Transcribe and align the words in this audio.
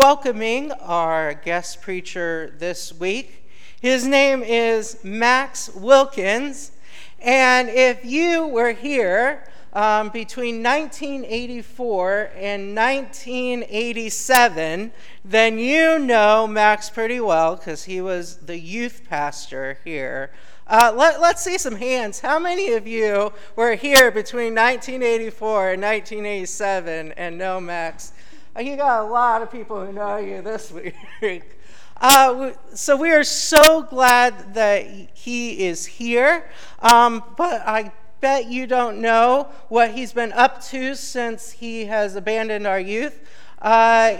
welcoming 0.00 0.72
our 0.72 1.34
guest 1.34 1.82
preacher 1.82 2.54
this 2.58 2.90
week. 2.90 3.46
His 3.82 4.06
name 4.06 4.42
is 4.42 4.96
Max 5.04 5.68
Wilkins. 5.74 6.72
And 7.20 7.68
if 7.68 8.02
you 8.02 8.46
were 8.46 8.72
here 8.72 9.46
um, 9.74 10.08
between 10.08 10.62
1984 10.62 12.30
and 12.34 12.74
1987, 12.74 14.90
then 15.22 15.58
you 15.58 15.98
know 15.98 16.46
Max 16.46 16.88
pretty 16.88 17.20
well 17.20 17.56
because 17.56 17.84
he 17.84 18.00
was 18.00 18.36
the 18.36 18.58
youth 18.58 19.02
pastor 19.06 19.76
here. 19.84 20.30
Uh, 20.66 20.94
let, 20.96 21.20
us 21.20 21.44
see 21.44 21.58
some 21.58 21.76
hands. 21.76 22.20
How 22.20 22.38
many 22.38 22.72
of 22.72 22.86
you 22.86 23.34
were 23.54 23.74
here 23.74 24.10
between 24.10 24.54
1984 24.54 25.72
and 25.72 25.82
1987 25.82 27.12
and 27.18 27.36
know 27.36 27.60
Max? 27.60 28.14
You 28.58 28.76
got 28.76 29.04
a 29.04 29.08
lot 29.08 29.42
of 29.42 29.52
people 29.52 29.86
who 29.86 29.92
know 29.92 30.16
you 30.16 30.42
this 30.42 30.72
week. 30.72 31.44
Uh, 32.02 32.52
so 32.72 32.96
we 32.96 33.10
are 33.10 33.22
so 33.22 33.82
glad 33.82 34.54
that 34.54 34.86
he 35.12 35.66
is 35.66 35.84
here. 35.84 36.50
Um, 36.78 37.22
but 37.36 37.60
I 37.66 37.92
bet 38.22 38.46
you 38.46 38.66
don't 38.66 39.02
know 39.02 39.48
what 39.68 39.90
he's 39.90 40.14
been 40.14 40.32
up 40.32 40.62
to 40.68 40.94
since 40.94 41.50
he 41.50 41.84
has 41.84 42.16
abandoned 42.16 42.66
our 42.66 42.80
youth. 42.80 43.20
Uh, 43.60 44.16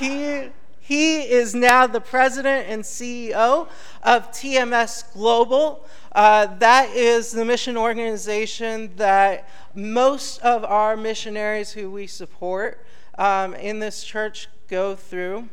he, 0.00 0.48
he 0.80 1.20
is 1.20 1.54
now 1.54 1.86
the 1.86 2.00
president 2.00 2.68
and 2.68 2.82
CEO 2.82 3.68
of 4.02 4.32
TMS 4.32 5.12
Global. 5.12 5.86
Uh, 6.10 6.46
that 6.56 6.90
is 6.90 7.30
the 7.30 7.44
mission 7.44 7.76
organization 7.76 8.90
that 8.96 9.48
most 9.76 10.40
of 10.40 10.64
our 10.64 10.96
missionaries 10.96 11.70
who 11.70 11.88
we 11.88 12.08
support 12.08 12.84
um, 13.18 13.54
in 13.54 13.78
this 13.78 14.04
church 14.04 14.48
go 14.68 14.94
through. 14.94 15.48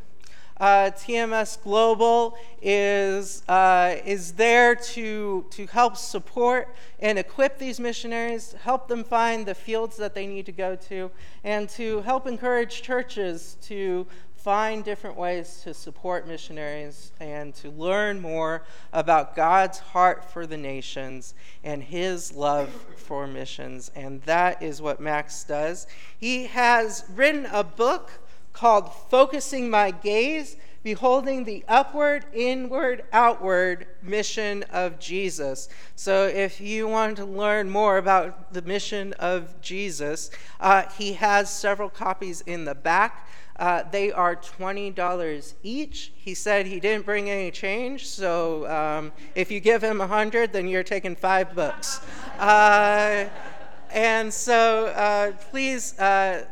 Uh, 0.58 0.92
TMS 0.92 1.62
Global 1.62 2.38
is, 2.62 3.44
uh, 3.50 3.96
is 4.06 4.34
there 4.34 4.76
to, 4.76 5.46
to 5.50 5.66
help 5.68 5.98
support 5.98 6.76
and 7.00 7.18
equip 7.18 7.58
these 7.58 7.80
missionaries, 7.80 8.54
help 8.64 8.88
them 8.88 9.04
find 9.04 9.46
the 9.46 9.56
fields 9.56 9.98
that 9.98 10.14
they 10.14 10.28
need 10.28 10.46
to 10.46 10.52
go 10.52 10.76
to, 10.76 11.10
and 11.44 11.68
to 11.70 12.02
help 12.02 12.28
encourage 12.28 12.84
churches 12.84 13.58
to 13.64 14.06
find 14.44 14.84
different 14.84 15.16
ways 15.16 15.62
to 15.64 15.74
support 15.74 16.28
missionaries 16.28 17.14
and 17.22 17.56
to 17.56 17.70
learn 17.70 18.20
more 18.20 18.62
about 18.92 19.38
God's 19.38 19.80
heart 19.80 20.26
for 20.26 20.46
the 20.46 20.58
nations 20.58 21.34
and 21.64 21.82
his 21.82 22.36
love 22.36 22.70
for 22.98 23.26
missions. 23.26 23.90
And 23.96 24.22
that 24.24 24.62
is 24.62 24.82
what 24.82 25.00
Max 25.00 25.46
does. 25.46 25.88
He 26.18 26.48
has 26.48 27.06
written 27.16 27.46
a 27.54 27.64
book 27.64 28.12
called 28.52 28.94
Focusing 29.10 29.70
My 29.70 29.92
Gaze 29.92 30.58
beholding 30.84 31.46
the 31.46 31.64
upward, 31.70 32.26
inward, 32.34 33.06
outward 33.14 33.88
mission 34.02 34.64
of 34.64 35.00
Jesus. 35.00 35.70
So, 35.96 36.28
if 36.28 36.60
you 36.60 36.90
want 36.90 37.16
to 37.16 37.26
learn 37.26 37.70
more 37.70 37.98
about 37.98 38.52
the 38.52 38.62
mission 38.62 39.14
of 39.14 39.62
Jesus, 39.62 40.30
uh, 40.60 40.84
he 40.98 41.14
has 41.14 41.50
several 41.50 41.90
copies 41.90 42.42
in 42.42 42.66
the 42.66 42.76
back. 42.76 43.30
Uh, 43.58 43.84
they 43.92 44.12
are 44.12 44.36
$20 44.36 45.54
each. 45.62 46.12
He 46.16 46.34
said 46.34 46.66
he 46.66 46.80
didn't 46.80 47.06
bring 47.06 47.30
any 47.30 47.52
change, 47.52 48.08
so 48.08 48.68
um, 48.68 49.12
if 49.36 49.52
you 49.52 49.60
give 49.60 49.84
him 49.84 50.00
100 50.00 50.52
then 50.52 50.68
you're 50.68 50.84
taking 50.84 51.16
five 51.16 51.54
books. 51.54 52.02
Uh, 52.40 53.26
and 53.92 54.34
so 54.34 54.88
uh, 54.88 55.34
please 55.52 55.98
uh, 56.00 56.46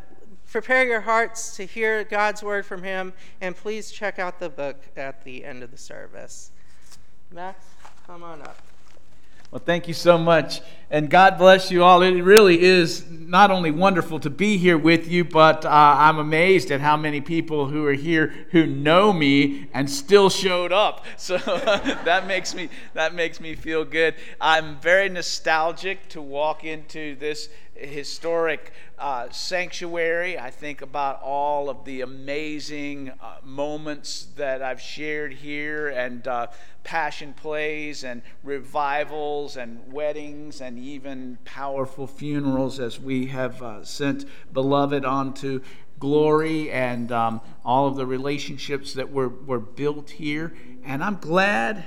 prepare 0.51 0.85
your 0.85 1.01
hearts 1.01 1.55
to 1.55 1.65
hear 1.65 2.03
God's 2.03 2.43
word 2.43 2.65
from 2.65 2.83
him, 2.83 3.13
and 3.39 3.55
please 3.55 3.89
check 3.89 4.19
out 4.19 4.39
the 4.39 4.49
book 4.49 4.77
at 4.95 5.23
the 5.23 5.43
end 5.43 5.63
of 5.63 5.71
the 5.71 5.77
service. 5.77 6.51
Max, 7.31 7.65
come 8.05 8.21
on 8.21 8.41
up. 8.41 8.70
Well, 9.51 9.61
thank 9.65 9.89
you 9.89 9.93
so 9.93 10.17
much. 10.17 10.61
And 10.89 11.09
God 11.09 11.37
bless 11.37 11.71
you 11.71 11.83
all. 11.83 12.01
It 12.03 12.21
really 12.21 12.61
is 12.61 13.05
not 13.09 13.51
only 13.51 13.69
wonderful 13.69 14.17
to 14.21 14.29
be 14.29 14.57
here 14.57 14.77
with 14.77 15.09
you, 15.09 15.25
but 15.25 15.65
uh, 15.65 15.69
I'm 15.69 16.19
amazed 16.19 16.71
at 16.71 16.79
how 16.79 16.95
many 16.95 17.19
people 17.19 17.67
who 17.67 17.85
are 17.85 17.93
here 17.93 18.33
who 18.51 18.65
know 18.65 19.11
me 19.11 19.67
and 19.73 19.89
still 19.89 20.29
showed 20.29 20.71
up. 20.71 21.05
So 21.17 21.37
that 22.05 22.27
makes 22.27 22.55
me 22.55 22.69
that 22.93 23.13
makes 23.13 23.39
me 23.39 23.55
feel 23.55 23.85
good. 23.85 24.15
I'm 24.39 24.79
very 24.79 25.07
nostalgic 25.09 26.07
to 26.09 26.21
walk 26.21 26.63
into 26.63 27.15
this 27.17 27.49
historic 27.75 28.71
uh, 29.01 29.27
sanctuary. 29.31 30.37
I 30.37 30.51
think 30.51 30.81
about 30.81 31.21
all 31.23 31.69
of 31.69 31.85
the 31.85 32.01
amazing 32.01 33.11
uh, 33.19 33.37
moments 33.43 34.27
that 34.35 34.61
I've 34.61 34.79
shared 34.79 35.33
here, 35.33 35.87
and 35.89 36.25
uh, 36.27 36.47
passion 36.83 37.33
plays, 37.33 38.03
and 38.03 38.21
revivals, 38.43 39.57
and 39.57 39.91
weddings, 39.91 40.61
and 40.61 40.77
even 40.77 41.39
powerful 41.45 42.05
funerals 42.05 42.79
as 42.79 42.99
we 42.99 43.25
have 43.27 43.61
uh, 43.63 43.83
sent 43.83 44.25
beloved 44.53 45.03
on 45.03 45.33
to 45.35 45.63
glory 45.99 46.69
and 46.71 47.11
um, 47.11 47.41
all 47.65 47.87
of 47.87 47.95
the 47.95 48.05
relationships 48.05 48.93
that 48.93 49.11
were, 49.11 49.29
were 49.29 49.59
built 49.59 50.11
here. 50.11 50.53
And 50.83 51.03
I'm 51.03 51.17
glad 51.17 51.83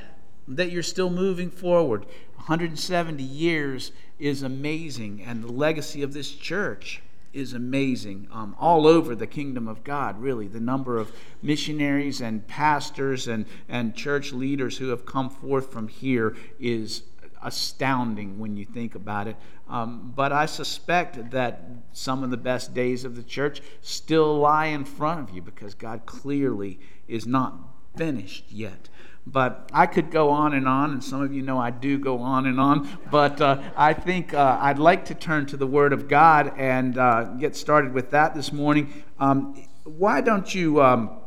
that 0.49 0.73
you're 0.73 0.83
still 0.83 1.11
moving 1.11 1.51
forward. 1.51 2.07
170 2.37 3.23
years 3.23 3.93
is 4.19 4.43
amazing, 4.43 5.23
and 5.23 5.43
the 5.43 5.53
legacy 5.53 6.03
of 6.03 6.13
this 6.13 6.31
church 6.33 7.03
is 7.33 7.53
amazing 7.53 8.29
um, 8.31 8.55
all 8.61 8.87
over 8.87 9.15
the 9.15 9.27
kingdom 9.27 9.67
of 9.67 9.83
God, 9.83 10.21
really. 10.21 10.47
The 10.47 10.61
number 10.61 10.99
of 10.99 11.13
missionaries 11.43 12.21
and 12.21 12.47
pastors 12.47 13.27
and, 13.27 13.45
and 13.69 13.95
church 13.95 14.33
leaders 14.33 14.79
who 14.79 14.89
have 14.89 15.05
come 15.05 15.29
forth 15.29 15.73
from 15.73 15.89
here 15.89 16.37
is 16.61 17.03
astounding 17.43 18.39
when 18.39 18.57
you 18.57 18.65
think 18.65 18.95
about 18.95 19.27
it. 19.27 19.37
Um, 19.69 20.13
but 20.15 20.33
I 20.33 20.47
suspect 20.47 21.31
that 21.33 21.69
some 21.93 22.23
of 22.23 22.31
the 22.31 22.37
best 22.37 22.73
days 22.73 23.05
of 23.05 23.17
the 23.17 23.23
church 23.23 23.61
still 23.83 24.39
lie 24.39 24.67
in 24.67 24.85
front 24.85 25.29
of 25.29 25.35
you 25.35 25.43
because 25.43 25.75
God 25.75 26.07
clearly 26.07 26.79
is 27.09 27.27
not 27.27 27.55
finished 27.97 28.51
yet. 28.51 28.89
But 29.27 29.71
I 29.73 29.87
could 29.87 30.11
go 30.11 30.31
on 30.31 30.53
and 30.53 30.69
on, 30.69 30.93
and 30.93 31.03
some 31.03 31.23
of 31.23 31.33
you 31.33 31.41
know 31.41 31.59
I 31.59 31.71
do 31.71 31.99
go 31.99 32.19
on 32.19 32.47
and 32.47 32.61
on. 32.61 32.89
But 33.11 33.41
uh, 33.41 33.63
I 33.77 33.95
think 33.95 34.35
uh, 34.35 34.59
I'd 34.61 34.79
like 34.79 35.07
to 35.07 35.15
turn 35.15 35.47
to 35.47 35.57
the 35.57 35.67
Word 35.67 35.93
of 35.95 36.09
God 36.09 36.53
and 36.59 36.99
uh, 36.99 37.25
get 37.39 37.57
started 37.57 37.95
with 37.95 38.11
that 38.11 38.35
this 38.35 38.53
morning. 38.53 39.03
Um, 39.19 39.67
why 39.85 40.21
don't 40.21 40.55
you 40.55 40.83
um, 40.83 41.19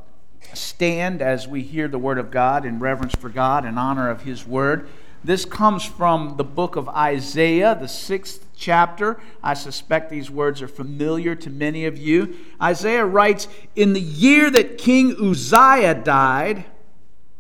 stand 0.54 1.22
as 1.22 1.48
we 1.48 1.64
hear 1.64 1.88
the 1.88 1.98
Word 1.98 2.20
of 2.20 2.30
God 2.30 2.66
in 2.66 2.80
reverence 2.80 3.16
for 3.16 3.30
God 3.30 3.66
and 3.66 3.80
honor 3.80 4.10
of 4.10 4.22
His 4.22 4.46
Word? 4.46 4.90
This 5.24 5.46
comes 5.46 5.84
from 5.84 6.38
the 6.38 6.44
book 6.44 6.76
of 6.76 6.88
Isaiah, 6.90 7.76
the 7.80 7.88
sixth 7.88 8.46
chapter. 8.56 9.20
I 9.44 9.56
suspect 9.56 10.10
these 10.10 10.30
words 10.30 10.62
are 10.62 10.68
familiar 10.68 11.36
to 11.36 11.50
many 11.50 11.86
of 11.86 11.98
you. 11.98 12.38
Isaiah 12.62 13.06
writes 13.06 13.48
In 13.76 13.94
the 13.94 14.00
year 14.00 14.50
that 14.52 14.78
King 14.78 15.16
Uzziah 15.20 15.96
died, 15.96 16.66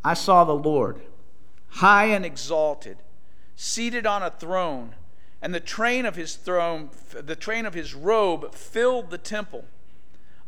I 0.03 0.13
saw 0.13 0.43
the 0.43 0.55
Lord, 0.55 1.01
high 1.69 2.05
and 2.05 2.25
exalted, 2.25 2.97
seated 3.55 4.05
on 4.05 4.23
a 4.23 4.29
throne, 4.29 4.95
and 5.41 5.53
the 5.53 5.59
train 5.59 6.05
of 6.05 6.15
his 6.15 6.35
throne, 6.35 6.89
the 7.11 7.35
train 7.35 7.65
of 7.65 7.73
his 7.73 7.93
robe 7.93 8.53
filled 8.53 9.09
the 9.09 9.17
temple. 9.17 9.65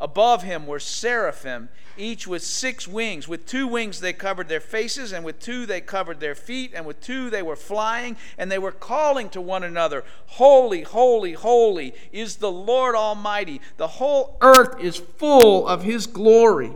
Above 0.02 0.44
him 0.44 0.66
were 0.66 0.80
seraphim, 0.80 1.68
each 1.98 2.26
with 2.26 2.42
six 2.42 2.88
wings. 2.88 3.28
With 3.28 3.46
two 3.46 3.68
wings 3.68 4.00
they 4.00 4.14
covered 4.14 4.48
their 4.48 4.62
faces, 4.62 5.12
and 5.12 5.26
with 5.26 5.40
two 5.40 5.66
they 5.66 5.82
covered 5.82 6.22
their 6.22 6.36
feet, 6.36 6.72
and 6.74 6.86
with 6.86 7.02
two 7.02 7.30
they 7.30 7.42
were 7.42 7.58
flying, 7.58 8.16
and 8.38 8.50
they 8.50 8.60
were 8.60 8.72
calling 8.72 9.30
to 9.32 9.42
one 9.42 9.64
another, 9.64 10.06
Holy, 10.26 10.84
holy, 10.84 11.34
holy 11.34 11.94
is 12.14 12.38
the 12.38 12.52
Lord 12.52 12.96
Almighty. 12.96 13.60
The 13.76 13.88
whole 13.88 14.38
earth 14.40 14.80
is 14.80 14.96
full 14.96 15.68
of 15.68 15.84
his 15.84 16.08
glory. 16.08 16.76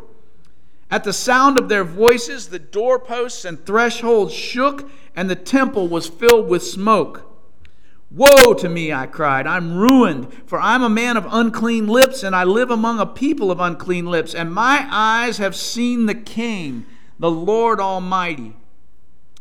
At 0.94 1.06
the 1.06 1.12
sound 1.12 1.58
of 1.58 1.70
their 1.70 1.84
voices, 1.84 2.50
the 2.50 2.59
doorposts 2.59 3.46
and 3.46 3.66
thresholds 3.66 4.32
shook, 4.32 4.91
and 5.16 5.28
the 5.28 5.35
temple 5.35 5.88
was 5.88 6.08
filled 6.08 6.47
with 6.47 6.62
smoke. 6.62 7.35
Woe 8.12 8.53
to 8.53 8.70
me, 8.70 8.94
I 8.94 9.08
cried. 9.08 9.47
I'm 9.47 9.76
ruined, 9.76 10.32
for 10.46 10.62
I'm 10.62 10.84
a 10.84 10.91
man 10.91 11.17
of 11.17 11.26
unclean 11.32 11.88
lips, 11.88 12.22
and 12.22 12.35
I 12.35 12.44
live 12.44 12.70
among 12.70 13.00
a 13.00 13.08
people 13.08 13.50
of 13.50 13.59
unclean 13.59 14.06
lips, 14.06 14.35
and 14.35 14.53
my 14.53 14.88
eyes 14.91 15.40
have 15.40 15.56
seen 15.56 16.06
the 16.06 16.14
King, 16.14 16.85
the 17.17 17.32
Lord 17.32 17.79
Almighty. 17.79 18.56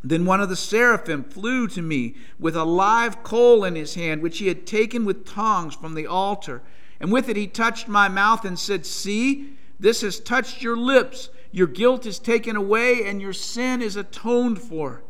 Then 0.02 0.24
one 0.24 0.40
of 0.40 0.48
the 0.48 0.56
seraphim 0.56 1.22
flew 1.22 1.68
to 1.68 1.82
me 1.82 2.14
with 2.40 2.56
a 2.56 2.64
live 2.64 3.22
coal 3.22 3.62
in 3.62 3.74
his 3.74 3.94
hand, 3.94 4.22
which 4.22 4.38
he 4.38 4.48
had 4.48 4.66
taken 4.66 5.04
with 5.04 5.26
tongs 5.26 5.74
from 5.74 5.92
the 5.92 6.06
altar. 6.06 6.62
And 6.98 7.12
with 7.12 7.28
it 7.28 7.36
he 7.36 7.46
touched 7.46 7.88
my 7.88 8.08
mouth 8.08 8.46
and 8.46 8.58
said, 8.58 8.86
See, 8.86 9.58
this 9.78 10.00
has 10.00 10.18
touched 10.18 10.62
your 10.62 10.78
lips. 10.78 11.28
Your 11.52 11.66
guilt 11.66 12.06
is 12.06 12.18
taken 12.18 12.56
away 12.56 13.04
and 13.04 13.20
your 13.20 13.34
sin 13.34 13.82
is 13.82 13.94
atoned 13.94 14.60
for. 14.60 15.02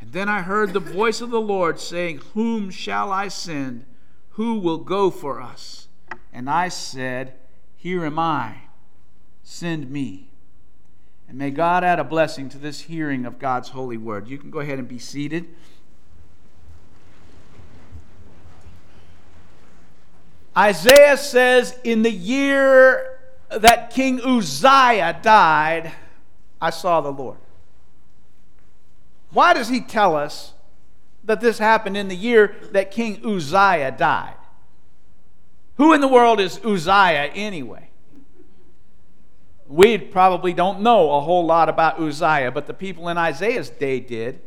And 0.00 0.12
then 0.12 0.28
I 0.28 0.42
heard 0.42 0.72
the 0.72 0.80
voice 0.80 1.20
of 1.22 1.30
the 1.30 1.40
Lord 1.40 1.80
saying, 1.80 2.20
Whom 2.34 2.70
shall 2.70 3.10
I 3.10 3.28
send? 3.28 3.84
Who 4.32 4.58
will 4.58 4.78
go 4.78 5.10
for 5.10 5.40
us? 5.40 5.88
And 6.32 6.48
I 6.48 6.68
said, 6.68 7.34
Here 7.76 8.04
am 8.04 8.18
I. 8.18 8.58
send 9.42 9.90
me. 9.90 10.28
And 11.26 11.38
may 11.38 11.50
God 11.50 11.82
add 11.82 11.98
a 11.98 12.04
blessing 12.04 12.48
to 12.50 12.58
this 12.58 12.82
hearing 12.82 13.24
of 13.24 13.38
God's 13.38 13.70
holy 13.70 13.96
word. 13.96 14.28
You 14.28 14.38
can 14.38 14.50
go 14.50 14.60
ahead 14.60 14.78
and 14.78 14.86
be 14.86 14.98
seated. 14.98 15.46
Isaiah 20.56 21.16
says, 21.16 21.78
In 21.82 22.02
the 22.02 22.10
year 22.10 23.17
that 23.50 23.90
King 23.90 24.20
Uzziah 24.20 25.18
died, 25.22 25.92
I 26.60 26.70
saw 26.70 27.00
the 27.00 27.12
Lord. 27.12 27.38
Why 29.30 29.54
does 29.54 29.68
he 29.68 29.80
tell 29.80 30.16
us 30.16 30.54
that 31.24 31.40
this 31.40 31.58
happened 31.58 31.96
in 31.96 32.08
the 32.08 32.16
year 32.16 32.56
that 32.72 32.90
King 32.90 33.20
Uzziah 33.24 33.94
died? 33.96 34.34
Who 35.76 35.92
in 35.92 36.00
the 36.00 36.08
world 36.08 36.40
is 36.40 36.60
Uzziah 36.64 37.30
anyway? 37.34 37.88
We 39.68 39.98
probably 39.98 40.54
don't 40.54 40.80
know 40.80 41.12
a 41.12 41.20
whole 41.20 41.44
lot 41.44 41.68
about 41.68 42.00
Uzziah, 42.00 42.50
but 42.50 42.66
the 42.66 42.74
people 42.74 43.08
in 43.08 43.18
Isaiah's 43.18 43.68
day 43.68 44.00
did. 44.00 44.40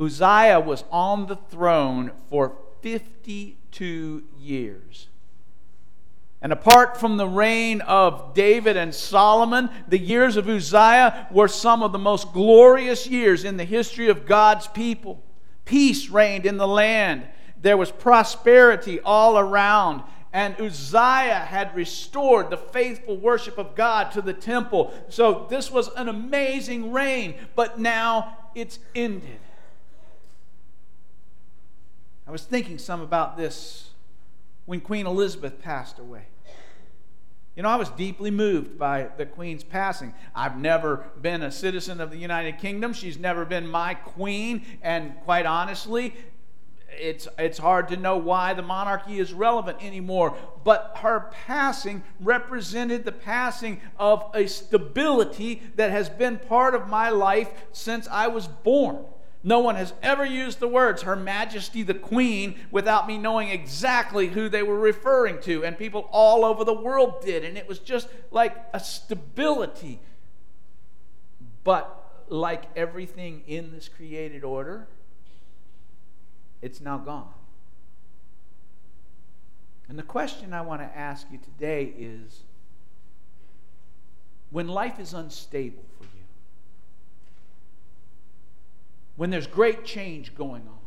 Uzziah 0.00 0.60
was 0.60 0.84
on 0.90 1.26
the 1.26 1.36
throne 1.36 2.12
for 2.30 2.56
52 2.82 4.24
years. 4.38 5.08
And 6.42 6.52
apart 6.52 6.98
from 6.98 7.16
the 7.16 7.28
reign 7.28 7.80
of 7.82 8.34
David 8.34 8.76
and 8.76 8.92
Solomon, 8.92 9.70
the 9.86 9.98
years 9.98 10.36
of 10.36 10.48
Uzziah 10.48 11.28
were 11.30 11.46
some 11.46 11.84
of 11.84 11.92
the 11.92 12.00
most 12.00 12.32
glorious 12.32 13.06
years 13.06 13.44
in 13.44 13.56
the 13.56 13.64
history 13.64 14.08
of 14.08 14.26
God's 14.26 14.66
people. 14.66 15.22
Peace 15.64 16.08
reigned 16.08 16.44
in 16.44 16.56
the 16.56 16.66
land, 16.66 17.28
there 17.60 17.76
was 17.76 17.92
prosperity 17.92 18.98
all 19.00 19.38
around. 19.38 20.02
And 20.32 20.60
Uzziah 20.60 21.46
had 21.46 21.76
restored 21.76 22.50
the 22.50 22.56
faithful 22.56 23.16
worship 23.16 23.56
of 23.56 23.76
God 23.76 24.10
to 24.12 24.22
the 24.22 24.32
temple. 24.32 24.92
So 25.10 25.46
this 25.48 25.70
was 25.70 25.90
an 25.94 26.08
amazing 26.08 26.90
reign, 26.90 27.34
but 27.54 27.78
now 27.78 28.36
it's 28.54 28.80
ended. 28.96 29.38
I 32.26 32.32
was 32.32 32.42
thinking 32.44 32.78
some 32.78 33.00
about 33.00 33.36
this 33.36 33.90
when 34.64 34.80
Queen 34.80 35.06
Elizabeth 35.06 35.60
passed 35.60 35.98
away. 35.98 36.22
You 37.54 37.62
know, 37.62 37.68
I 37.68 37.76
was 37.76 37.90
deeply 37.90 38.30
moved 38.30 38.78
by 38.78 39.08
the 39.18 39.26
Queen's 39.26 39.62
passing. 39.62 40.14
I've 40.34 40.56
never 40.56 41.04
been 41.20 41.42
a 41.42 41.52
citizen 41.52 42.00
of 42.00 42.10
the 42.10 42.16
United 42.16 42.58
Kingdom. 42.58 42.94
She's 42.94 43.18
never 43.18 43.44
been 43.44 43.66
my 43.66 43.92
queen. 43.92 44.64
And 44.80 45.14
quite 45.24 45.44
honestly, 45.44 46.14
it's, 46.88 47.28
it's 47.38 47.58
hard 47.58 47.88
to 47.88 47.96
know 47.98 48.16
why 48.16 48.54
the 48.54 48.62
monarchy 48.62 49.18
is 49.18 49.34
relevant 49.34 49.84
anymore. 49.84 50.34
But 50.64 50.96
her 51.00 51.30
passing 51.46 52.02
represented 52.20 53.04
the 53.04 53.12
passing 53.12 53.82
of 53.98 54.30
a 54.32 54.46
stability 54.46 55.62
that 55.76 55.90
has 55.90 56.08
been 56.08 56.38
part 56.38 56.74
of 56.74 56.88
my 56.88 57.10
life 57.10 57.50
since 57.72 58.08
I 58.08 58.28
was 58.28 58.46
born. 58.46 59.04
No 59.44 59.58
one 59.58 59.74
has 59.74 59.92
ever 60.02 60.24
used 60.24 60.60
the 60.60 60.68
words 60.68 61.02
Her 61.02 61.16
Majesty 61.16 61.82
the 61.82 61.94
Queen 61.94 62.60
without 62.70 63.08
me 63.08 63.18
knowing 63.18 63.48
exactly 63.48 64.28
who 64.28 64.48
they 64.48 64.62
were 64.62 64.78
referring 64.78 65.40
to. 65.42 65.64
And 65.64 65.76
people 65.76 66.08
all 66.12 66.44
over 66.44 66.64
the 66.64 66.72
world 66.72 67.22
did. 67.24 67.44
And 67.44 67.58
it 67.58 67.68
was 67.68 67.80
just 67.80 68.08
like 68.30 68.56
a 68.72 68.78
stability. 68.78 70.00
But 71.64 72.24
like 72.28 72.64
everything 72.76 73.42
in 73.46 73.72
this 73.72 73.88
created 73.88 74.44
order, 74.44 74.86
it's 76.60 76.80
now 76.80 76.98
gone. 76.98 77.34
And 79.88 79.98
the 79.98 80.04
question 80.04 80.54
I 80.54 80.62
want 80.62 80.80
to 80.80 80.98
ask 80.98 81.26
you 81.30 81.38
today 81.38 81.92
is 81.98 82.44
when 84.50 84.68
life 84.68 85.00
is 85.00 85.12
unstable 85.12 85.84
for 85.98 86.04
you, 86.04 86.21
when 89.16 89.30
there's 89.30 89.46
great 89.46 89.84
change 89.84 90.34
going 90.34 90.62
on, 90.62 90.78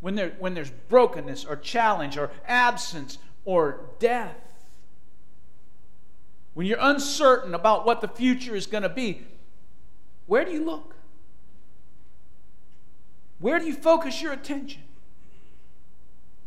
when, 0.00 0.14
there, 0.14 0.32
when 0.38 0.54
there's 0.54 0.70
brokenness 0.88 1.44
or 1.44 1.56
challenge 1.56 2.16
or 2.16 2.30
absence 2.46 3.18
or 3.44 3.90
death, 3.98 4.36
when 6.54 6.66
you're 6.66 6.78
uncertain 6.80 7.54
about 7.54 7.86
what 7.86 8.00
the 8.00 8.08
future 8.08 8.54
is 8.54 8.66
going 8.66 8.82
to 8.82 8.88
be, 8.88 9.26
where 10.26 10.44
do 10.44 10.52
you 10.52 10.64
look? 10.64 10.94
Where 13.38 13.58
do 13.58 13.66
you 13.66 13.74
focus 13.74 14.20
your 14.20 14.32
attention? 14.32 14.82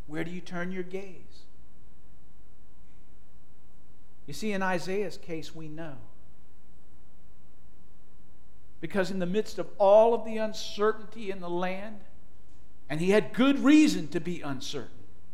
Where 0.07 0.23
do 0.23 0.31
you 0.31 0.41
turn 0.41 0.71
your 0.71 0.83
gaze? 0.83 1.43
You 4.27 4.33
see, 4.33 4.51
in 4.51 4.61
Isaiah's 4.61 5.17
case, 5.17 5.53
we 5.53 5.67
know. 5.67 5.95
Because 8.83 9.11
in 9.11 9.19
the 9.19 9.25
midst 9.25 9.59
of 9.59 9.67
all 9.77 10.13
of 10.13 10.25
the 10.25 10.35
uncertainty 10.35 11.31
in 11.31 11.39
the 11.39 11.49
land, 11.49 12.01
and 12.89 12.99
he 12.99 13.11
had 13.11 13.31
good 13.31 13.59
reason 13.59 14.09
to 14.09 14.19
be 14.19 14.41
uncertain. 14.41 14.89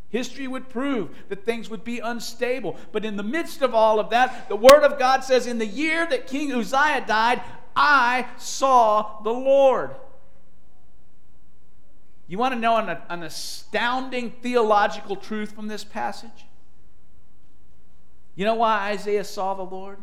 History 0.09 0.47
would 0.47 0.69
prove 0.69 1.09
that 1.29 1.45
things 1.45 1.67
would 1.67 1.83
be 1.83 1.97
unstable. 1.97 2.77
But 2.91 3.05
in 3.05 3.17
the 3.17 3.23
midst 3.23 3.63
of 3.63 3.73
all 3.73 3.99
of 3.99 4.11
that, 4.11 4.49
the 4.49 4.55
Word 4.55 4.83
of 4.83 4.99
God 4.99 5.23
says, 5.23 5.47
In 5.47 5.57
the 5.57 5.65
year 5.65 6.05
that 6.11 6.27
King 6.27 6.53
Uzziah 6.53 7.03
died, 7.07 7.41
I 7.75 8.27
saw 8.37 9.19
the 9.23 9.33
Lord. 9.33 9.95
You 12.27 12.37
want 12.37 12.53
to 12.53 12.59
know 12.59 12.77
an, 12.77 12.99
an 13.09 13.23
astounding 13.23 14.29
theological 14.29 15.15
truth 15.15 15.53
from 15.53 15.67
this 15.67 15.83
passage? 15.83 16.45
You 18.35 18.45
know 18.45 18.53
why 18.53 18.91
Isaiah 18.91 19.23
saw 19.23 19.55
the 19.55 19.63
Lord? 19.63 19.97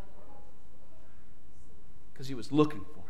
Because 2.13 2.27
he 2.27 2.35
was 2.35 2.51
looking 2.51 2.81
for 2.81 2.97
him. 2.97 3.07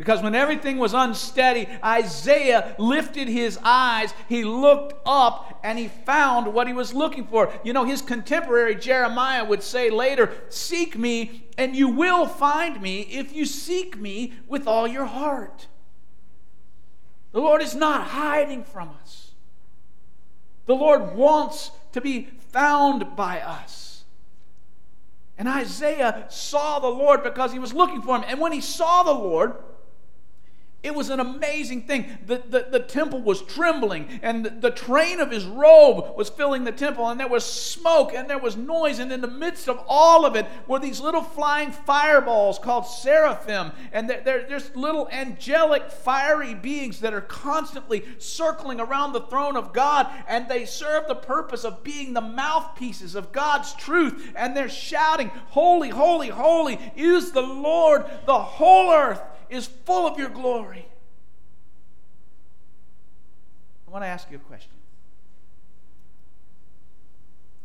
Because 0.00 0.22
when 0.22 0.34
everything 0.34 0.78
was 0.78 0.94
unsteady, 0.94 1.68
Isaiah 1.84 2.74
lifted 2.78 3.28
his 3.28 3.58
eyes, 3.62 4.14
he 4.30 4.44
looked 4.44 4.94
up, 5.04 5.60
and 5.62 5.78
he 5.78 5.88
found 5.88 6.54
what 6.54 6.66
he 6.66 6.72
was 6.72 6.94
looking 6.94 7.26
for. 7.26 7.52
You 7.64 7.74
know, 7.74 7.84
his 7.84 8.00
contemporary 8.00 8.76
Jeremiah 8.76 9.44
would 9.44 9.62
say 9.62 9.90
later, 9.90 10.32
Seek 10.48 10.96
me, 10.96 11.48
and 11.58 11.76
you 11.76 11.88
will 11.88 12.24
find 12.24 12.80
me 12.80 13.02
if 13.02 13.34
you 13.34 13.44
seek 13.44 13.98
me 13.98 14.32
with 14.48 14.66
all 14.66 14.88
your 14.88 15.04
heart. 15.04 15.66
The 17.32 17.40
Lord 17.40 17.60
is 17.60 17.74
not 17.74 18.06
hiding 18.06 18.64
from 18.64 18.88
us. 19.02 19.32
The 20.64 20.76
Lord 20.76 21.14
wants 21.14 21.72
to 21.92 22.00
be 22.00 22.30
found 22.52 23.16
by 23.16 23.42
us. 23.42 24.04
And 25.36 25.46
Isaiah 25.46 26.24
saw 26.30 26.78
the 26.78 26.88
Lord 26.88 27.22
because 27.22 27.52
he 27.52 27.58
was 27.58 27.74
looking 27.74 28.00
for 28.00 28.16
him. 28.16 28.24
And 28.26 28.40
when 28.40 28.52
he 28.52 28.62
saw 28.62 29.02
the 29.02 29.12
Lord, 29.12 29.56
it 30.82 30.94
was 30.94 31.10
an 31.10 31.20
amazing 31.20 31.82
thing. 31.82 32.06
The, 32.24 32.38
the, 32.38 32.66
the 32.70 32.80
temple 32.80 33.20
was 33.20 33.42
trembling, 33.42 34.20
and 34.22 34.46
the, 34.62 34.70
train 34.70 35.20
of 35.20 35.30
his 35.30 35.44
robe 35.44 36.16
was 36.16 36.30
filling 36.30 36.64
the 36.64 36.72
temple, 36.72 37.06
and 37.08 37.20
there 37.20 37.28
was 37.28 37.44
smoke, 37.44 38.14
and 38.14 38.30
there 38.30 38.38
was 38.38 38.56
noise. 38.56 38.98
And 38.98 39.12
in 39.12 39.20
the 39.20 39.28
midst 39.28 39.68
of 39.68 39.82
all 39.86 40.24
of 40.24 40.36
it 40.36 40.46
were 40.66 40.78
these 40.78 40.98
little 40.98 41.22
flying 41.22 41.70
fireballs 41.70 42.58
called 42.58 42.86
seraphim. 42.86 43.72
And 43.92 44.08
they're, 44.08 44.22
they're 44.22 44.48
just 44.48 44.74
little 44.74 45.06
angelic, 45.10 45.90
fiery 45.90 46.54
beings 46.54 47.00
that 47.00 47.12
are 47.12 47.20
constantly 47.20 48.04
circling 48.16 48.80
around 48.80 49.12
the 49.12 49.22
throne 49.22 49.56
of 49.56 49.74
God. 49.74 50.06
And 50.28 50.48
they 50.48 50.64
serve 50.64 51.08
the 51.08 51.14
purpose 51.14 51.64
of 51.64 51.84
being 51.84 52.14
the 52.14 52.22
mouthpieces 52.22 53.14
of 53.14 53.32
God's 53.32 53.74
truth. 53.74 54.32
And 54.34 54.56
they're 54.56 54.70
shouting, 54.70 55.28
Holy, 55.48 55.90
holy, 55.90 56.28
holy 56.28 56.78
is 56.96 57.32
the 57.32 57.42
Lord. 57.42 58.06
The 58.24 58.38
whole 58.38 58.92
earth 58.92 59.20
is 59.50 59.66
full 59.66 60.06
of 60.06 60.18
your 60.18 60.28
glory. 60.28 60.86
I 63.86 63.90
want 63.90 64.04
to 64.04 64.08
ask 64.08 64.30
you 64.30 64.36
a 64.36 64.40
question. 64.40 64.70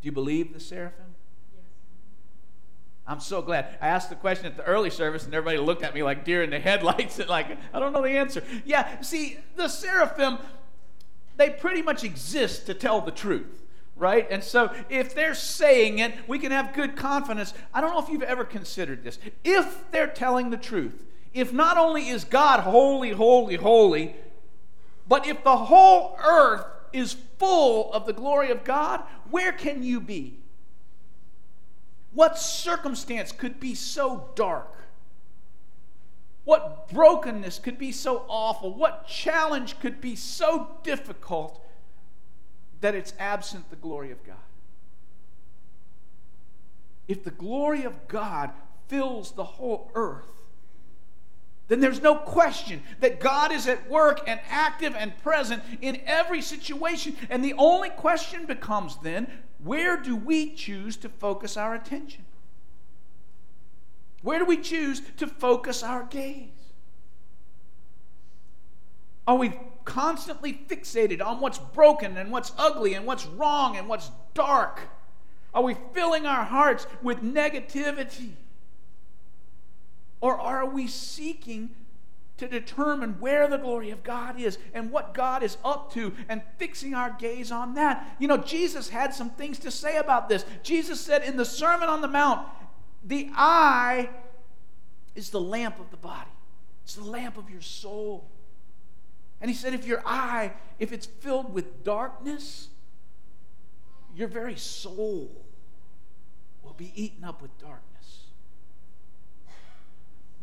Do 0.01 0.07
you 0.07 0.11
believe 0.11 0.53
the 0.53 0.59
seraphim? 0.59 1.15
I'm 3.07 3.19
so 3.19 3.43
glad. 3.43 3.77
I 3.81 3.89
asked 3.89 4.09
the 4.09 4.15
question 4.15 4.47
at 4.47 4.57
the 4.57 4.63
early 4.63 4.89
service, 4.89 5.25
and 5.25 5.33
everybody 5.33 5.63
looked 5.63 5.83
at 5.83 5.93
me 5.93 6.01
like 6.01 6.25
deer 6.25 6.41
in 6.41 6.49
the 6.49 6.59
headlights, 6.59 7.19
and 7.19 7.29
like, 7.29 7.47
I 7.73 7.79
don't 7.79 7.93
know 7.93 8.01
the 8.01 8.09
answer. 8.09 8.43
Yeah, 8.65 9.01
see, 9.01 9.37
the 9.55 9.67
seraphim, 9.67 10.39
they 11.37 11.51
pretty 11.51 11.83
much 11.83 12.03
exist 12.03 12.65
to 12.65 12.73
tell 12.73 13.01
the 13.01 13.11
truth 13.11 13.61
right? 13.95 14.27
And 14.29 14.43
so 14.43 14.73
if 14.89 15.15
they're 15.15 15.33
saying 15.33 15.99
it, 15.99 16.13
we 16.27 16.37
can 16.37 16.51
have 16.51 16.73
good 16.73 16.95
confidence. 16.95 17.53
I 17.73 17.81
don't 17.81 17.93
know 17.93 18.01
if 18.01 18.09
you've 18.09 18.23
ever 18.23 18.43
considered 18.43 19.03
this. 19.03 19.19
If 19.43 19.89
they're 19.91 20.07
telling 20.07 20.49
the 20.49 20.57
truth, 20.57 21.01
if 21.35 21.53
not 21.53 21.77
only 21.77 22.09
is 22.09 22.23
God 22.23 22.61
holy, 22.61 23.11
holy, 23.11 23.55
holy, 23.55 24.15
but 25.07 25.27
if 25.27 25.43
the 25.43 25.55
whole 25.55 26.17
earth 26.23 26.65
is 26.91 27.15
full 27.37 27.93
of 27.93 28.07
the 28.07 28.13
glory 28.13 28.49
of 28.49 28.63
God, 28.63 29.03
where 29.29 29.51
can 29.51 29.83
you 29.83 29.99
be? 29.99 30.39
What 32.13 32.39
circumstance 32.39 33.31
could 33.31 33.59
be 33.59 33.75
so 33.75 34.29
dark? 34.33 34.73
What 36.45 36.89
brokenness 36.89 37.59
could 37.59 37.77
be 37.77 37.91
so 37.91 38.25
awful? 38.27 38.73
What 38.73 39.07
challenge 39.07 39.79
could 39.79 40.01
be 40.01 40.15
so 40.15 40.69
difficult 40.81 41.63
that 42.81 42.95
it's 42.95 43.13
absent 43.19 43.69
the 43.69 43.75
glory 43.75 44.09
of 44.09 44.23
God? 44.25 44.37
if 47.07 47.23
the 47.23 47.31
glory 47.31 47.83
of 47.83 48.07
God 48.07 48.51
fills 48.87 49.31
the 49.31 49.43
whole 49.43 49.91
earth, 49.95 50.34
then 51.67 51.79
there's 51.79 52.01
no 52.01 52.15
question 52.15 52.84
that 53.00 53.19
God 53.19 53.51
is 53.51 53.67
at 53.67 53.89
work 53.89 54.22
and 54.27 54.39
active 54.50 54.95
and 54.95 55.17
present 55.24 55.63
in 55.81 56.00
every 56.05 56.41
situation. 56.41 57.15
And 57.29 57.43
the 57.43 57.53
only 57.53 57.89
question 57.89 58.45
becomes 58.45 58.98
then 59.01 59.27
where 59.63 59.98
do 59.98 60.15
we 60.15 60.53
choose 60.53 60.95
to 60.98 61.10
focus 61.10 61.57
our 61.57 61.74
attention? 61.74 62.25
Where 64.22 64.39
do 64.39 64.45
we 64.45 64.57
choose 64.57 65.01
to 65.17 65.27
focus 65.27 65.81
our 65.81 66.03
gaze? 66.03 66.50
Are 69.27 69.36
we 69.36 69.53
constantly 69.86 70.53
fixated 70.53 71.24
on 71.24 71.39
what's 71.39 71.57
broken 71.57 72.17
and 72.17 72.31
what's 72.31 72.51
ugly 72.57 72.93
and 72.93 73.07
what's 73.07 73.25
wrong 73.25 73.75
and 73.77 73.88
what's 73.89 74.12
dark? 74.36 74.81
Are 75.53 75.63
we 75.63 75.75
filling 75.93 76.27
our 76.27 76.43
hearts 76.43 76.86
with 77.01 77.24
negativity? 77.24 78.34
Or 80.25 80.39
are 80.39 80.65
we 80.65 80.88
seeking 80.88 81.70
to 82.38 82.48
determine 82.48 83.20
where 83.20 83.48
the 83.48 83.60
glory 83.60 83.91
of 83.91 84.01
God 84.01 84.39
is 84.39 84.58
and 84.74 84.89
what 84.89 85.13
God 85.13 85.44
is 85.44 85.55
up 85.63 85.94
to 85.94 86.13
and 86.27 86.41
fixing 86.58 86.96
our 86.96 87.12
gaze 87.20 87.51
on 87.51 87.75
that? 87.75 88.15
You 88.17 88.27
know, 88.27 88.38
Jesus 88.38 88.89
had 88.89 89.13
some 89.13 89.29
things 89.29 89.60
to 89.60 89.70
say 89.70 89.98
about 89.98 90.27
this. 90.27 90.44
Jesus 90.63 91.00
said 91.00 91.22
in 91.22 91.38
the 91.38 91.46
Sermon 91.46 91.89
on 91.89 92.01
the 92.01 92.08
Mount, 92.08 92.48
the 93.03 93.29
eye 93.36 94.10
is 95.13 95.29
the 95.29 95.39
lamp 95.39 95.79
of 95.79 95.91
the 95.91 95.98
body, 95.98 96.32
it's 96.84 96.96
the 96.96 97.03
lamp 97.03 97.38
of 97.38 97.51
your 97.51 97.62
soul. 97.62 98.27
And 99.39 99.51
he 99.51 99.55
said, 99.55 99.75
if 99.75 99.86
your 99.86 100.01
eye, 100.08 100.53
if 100.79 100.91
it's 100.91 101.05
filled 101.05 101.53
with 101.53 101.84
darkness, 101.84 102.70
your 104.15 104.27
very 104.27 104.55
soul 104.55 105.29
will 106.63 106.74
be 106.74 106.91
eaten 106.96 107.24
up 107.24 107.44
with 107.44 107.55
darkness. 107.60 107.84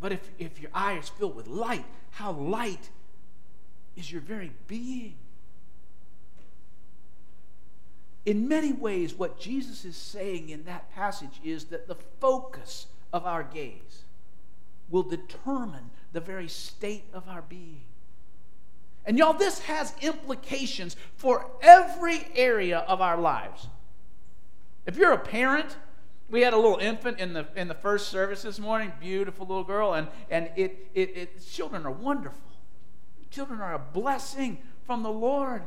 But 0.03 0.11
if, 0.11 0.31
if 0.37 0.61
your 0.61 0.73
eye 0.75 0.95
is 0.99 1.09
filled 1.09 1.37
with 1.37 1.47
light, 1.47 1.85
how 2.11 2.33
light 2.33 2.91
is 3.97 4.11
your 4.11 4.21
very 4.21 4.53
being? 4.67 5.15
In 8.27 8.49
many 8.49 8.73
ways, 8.73 9.15
what 9.15 9.39
Jesus 9.39 9.85
is 9.85 9.97
saying 9.97 10.49
in 10.49 10.65
that 10.65 10.93
passage 10.93 11.41
is 11.45 11.67
that 11.67 11.87
the 11.87 11.95
focus 12.21 12.89
of 13.13 13.25
our 13.25 13.45
gaze 13.45 14.03
will 14.91 15.05
determine 15.05 15.91
the 16.13 16.21
very 16.21 16.49
state 16.49 17.05
of 17.13 17.29
our 17.29 17.43
being. 17.43 17.83
And 19.07 19.17
y'all, 19.17 19.33
this 19.33 19.61
has 19.61 19.95
implications 20.01 20.97
for 21.17 21.47
every 21.63 22.27
area 22.35 22.79
of 22.81 23.01
our 23.01 23.17
lives. 23.17 23.69
If 24.85 24.97
you're 24.97 25.13
a 25.13 25.19
parent, 25.19 25.77
we 26.31 26.41
had 26.41 26.55
a 26.55 26.57
little 26.57 26.79
infant 26.79 27.19
in 27.19 27.33
the 27.33 27.47
in 27.57 27.69
the 27.69 27.75
first 27.75 28.09
service 28.09 28.43
this 28.43 28.59
morning, 28.59 28.93
beautiful 29.01 29.47
little 29.47 29.65
girl, 29.65 29.95
and 29.95 30.09
and 30.31 30.51
it, 30.57 30.89
it, 30.95 31.17
it 31.17 31.47
children 31.47 31.87
are 31.87 31.93
wonderful. 31.93 32.41
Children 33.31 33.61
are 33.61 33.75
a 33.75 33.79
blessing 33.79 34.59
from 34.85 35.03
the 35.03 35.11
Lord. 35.11 35.63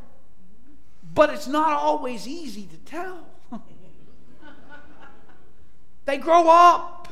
But 1.14 1.30
it's 1.30 1.48
not 1.48 1.74
always 1.74 2.28
easy 2.28 2.68
to 2.68 2.78
tell. 2.78 3.28
they 6.06 6.18
grow 6.18 6.50
up 6.50 7.08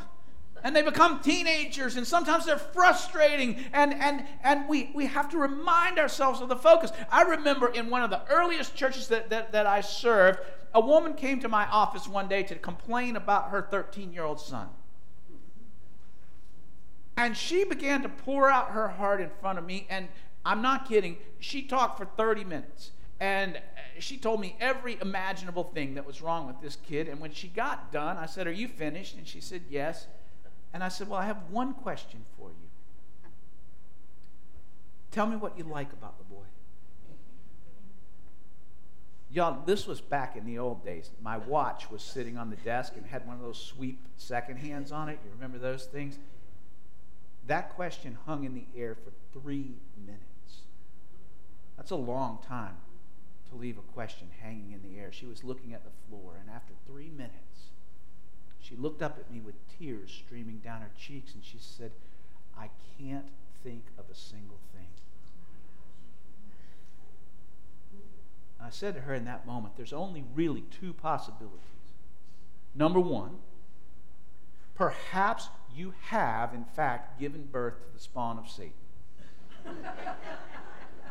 and 0.63 0.75
they 0.75 0.81
become 0.81 1.19
teenagers 1.19 1.95
and 1.97 2.07
sometimes 2.07 2.45
they're 2.45 2.57
frustrating 2.57 3.63
and, 3.73 3.93
and, 3.93 4.25
and 4.43 4.67
we, 4.67 4.91
we 4.95 5.05
have 5.05 5.29
to 5.29 5.37
remind 5.37 5.99
ourselves 5.99 6.39
of 6.39 6.47
the 6.47 6.55
focus 6.55 6.91
i 7.11 7.21
remember 7.23 7.67
in 7.67 7.89
one 7.89 8.01
of 8.01 8.09
the 8.09 8.21
earliest 8.29 8.73
churches 8.75 9.09
that, 9.09 9.29
that, 9.29 9.51
that 9.51 9.67
i 9.67 9.81
served 9.81 10.39
a 10.73 10.79
woman 10.79 11.13
came 11.13 11.39
to 11.39 11.47
my 11.47 11.67
office 11.67 12.07
one 12.07 12.27
day 12.27 12.43
to 12.43 12.55
complain 12.55 13.15
about 13.15 13.49
her 13.49 13.67
13 13.69 14.13
year 14.13 14.23
old 14.23 14.39
son. 14.39 14.69
And 17.15 17.37
she 17.37 17.63
began 17.63 18.01
to 18.01 18.09
pour 18.09 18.49
out 18.49 18.71
her 18.71 18.89
heart 18.89 19.21
in 19.21 19.29
front 19.39 19.59
of 19.59 19.65
me 19.65 19.85
and 19.89 20.07
i'm 20.45 20.61
not 20.61 20.89
kidding 20.89 21.15
she 21.39 21.61
talked 21.61 21.97
for 21.97 22.05
30 22.05 22.43
minutes. 22.43 22.91
And 23.19 23.61
she 23.99 24.17
told 24.17 24.41
me 24.41 24.57
every 24.59 24.97
imaginable 25.01 25.63
thing 25.63 25.93
that 25.95 26.05
was 26.05 26.21
wrong 26.21 26.47
with 26.47 26.59
this 26.61 26.75
kid. 26.75 27.07
And 27.07 27.21
when 27.21 27.31
she 27.31 27.47
got 27.47 27.91
done 27.91 28.17
i 28.17 28.25
said 28.25 28.47
are 28.47 28.51
you 28.51 28.67
finished? 28.67 29.15
And 29.15 29.27
she 29.27 29.39
said 29.39 29.61
yes. 29.69 30.07
And 30.73 30.83
I 30.83 30.89
said, 30.89 31.07
Well, 31.07 31.19
I 31.19 31.25
have 31.25 31.37
one 31.51 31.73
question 31.73 32.25
for 32.37 32.49
you. 32.49 33.29
Tell 35.11 35.27
me 35.27 35.35
what 35.35 35.57
you 35.57 35.63
like 35.63 35.93
about 35.93 36.17
the 36.17 36.23
boy. 36.23 36.41
Y'all, 39.33 39.65
this 39.65 39.87
was 39.87 39.99
back 39.99 40.37
in 40.37 40.45
the 40.45 40.59
old 40.59 40.85
days. 40.85 41.09
My 41.19 41.37
watch 41.37 41.89
was 41.89 42.03
sitting 42.03 42.37
on 42.37 42.51
the 42.51 42.55
desk 42.57 42.93
and 42.95 43.03
had 43.07 43.25
one 43.25 43.35
of 43.35 43.41
those 43.41 43.57
sweep 43.57 43.99
second 44.15 44.57
hands 44.57 44.91
on 44.91 45.09
it. 45.09 45.17
You 45.25 45.31
remember 45.31 45.57
those 45.57 45.85
things? 45.85 46.19
That 47.47 47.73
question 47.73 48.15
hung 48.27 48.43
in 48.43 48.53
the 48.53 48.65
air 48.77 48.95
for 48.95 49.11
three 49.37 49.71
minutes. 50.05 50.61
That's 51.75 51.89
a 51.89 51.95
long 51.95 52.39
time 52.47 52.77
to 53.49 53.55
leave 53.55 53.79
a 53.79 53.93
question 53.93 54.27
hanging 54.39 54.71
in 54.71 54.83
the 54.83 54.99
air. 54.99 55.11
She 55.11 55.25
was 55.25 55.43
looking 55.43 55.73
at 55.73 55.83
the 55.83 55.89
floor, 56.07 56.37
and 56.39 56.47
after 56.55 56.73
three 56.85 57.09
minutes, 57.09 57.71
she 58.59 58.75
looked 58.75 59.01
up 59.01 59.17
at 59.19 59.31
me 59.31 59.41
with 59.41 59.55
tears 59.79 60.11
streaming 60.11 60.59
down 60.59 60.81
her 60.81 60.91
cheeks 60.95 61.33
and 61.33 61.43
she 61.43 61.57
said, 61.59 61.91
I 62.55 62.69
can't 62.99 63.25
think 63.63 63.83
of 63.97 64.05
a 64.11 64.15
single 64.15 64.59
thing. 64.73 64.87
I 68.63 68.69
said 68.69 68.95
to 68.95 69.01
her 69.01 69.13
in 69.13 69.25
that 69.25 69.45
moment, 69.45 69.75
there's 69.75 69.93
only 69.93 70.23
really 70.33 70.63
two 70.79 70.93
possibilities. 70.93 71.59
Number 72.75 72.99
one, 72.99 73.37
perhaps 74.75 75.49
you 75.75 75.93
have, 76.01 76.53
in 76.53 76.65
fact, 76.65 77.19
given 77.19 77.45
birth 77.45 77.75
to 77.79 77.93
the 77.93 77.99
spawn 77.99 78.37
of 78.37 78.49
Satan. 78.49 78.73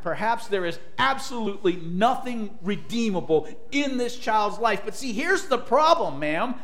perhaps 0.02 0.48
there 0.48 0.64
is 0.64 0.78
absolutely 0.98 1.76
nothing 1.76 2.58
redeemable 2.62 3.48
in 3.70 3.96
this 3.96 4.18
child's 4.18 4.58
life. 4.58 4.82
But 4.84 4.96
see, 4.96 5.12
here's 5.12 5.46
the 5.46 5.58
problem, 5.58 6.18
ma'am. 6.18 6.54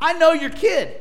I 0.00 0.12
know 0.14 0.32
your 0.32 0.50
kid. 0.50 1.00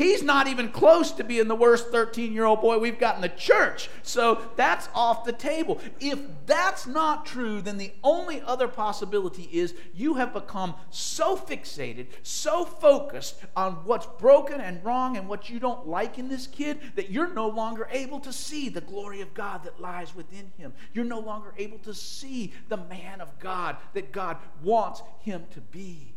He's 0.00 0.22
not 0.22 0.46
even 0.46 0.70
close 0.70 1.12
to 1.12 1.24
being 1.24 1.46
the 1.46 1.54
worst 1.54 1.88
13 1.88 2.32
year 2.32 2.46
old 2.46 2.62
boy 2.62 2.78
we've 2.78 2.98
got 2.98 3.16
in 3.16 3.20
the 3.20 3.28
church. 3.28 3.90
So 4.02 4.40
that's 4.56 4.88
off 4.94 5.26
the 5.26 5.32
table. 5.32 5.78
If 6.00 6.18
that's 6.46 6.86
not 6.86 7.26
true, 7.26 7.60
then 7.60 7.76
the 7.76 7.92
only 8.02 8.40
other 8.40 8.66
possibility 8.66 9.46
is 9.52 9.74
you 9.92 10.14
have 10.14 10.32
become 10.32 10.74
so 10.88 11.36
fixated, 11.36 12.06
so 12.22 12.64
focused 12.64 13.42
on 13.54 13.74
what's 13.84 14.06
broken 14.18 14.58
and 14.58 14.82
wrong 14.82 15.18
and 15.18 15.28
what 15.28 15.50
you 15.50 15.60
don't 15.60 15.86
like 15.86 16.18
in 16.18 16.28
this 16.30 16.46
kid 16.46 16.80
that 16.94 17.10
you're 17.10 17.34
no 17.34 17.48
longer 17.48 17.86
able 17.90 18.20
to 18.20 18.32
see 18.32 18.70
the 18.70 18.80
glory 18.80 19.20
of 19.20 19.34
God 19.34 19.64
that 19.64 19.82
lies 19.82 20.14
within 20.16 20.50
him. 20.56 20.72
You're 20.94 21.04
no 21.04 21.20
longer 21.20 21.52
able 21.58 21.78
to 21.80 21.92
see 21.92 22.54
the 22.70 22.78
man 22.78 23.20
of 23.20 23.38
God 23.38 23.76
that 23.92 24.12
God 24.12 24.38
wants 24.62 25.02
him 25.20 25.44
to 25.50 25.60
be. 25.60 26.14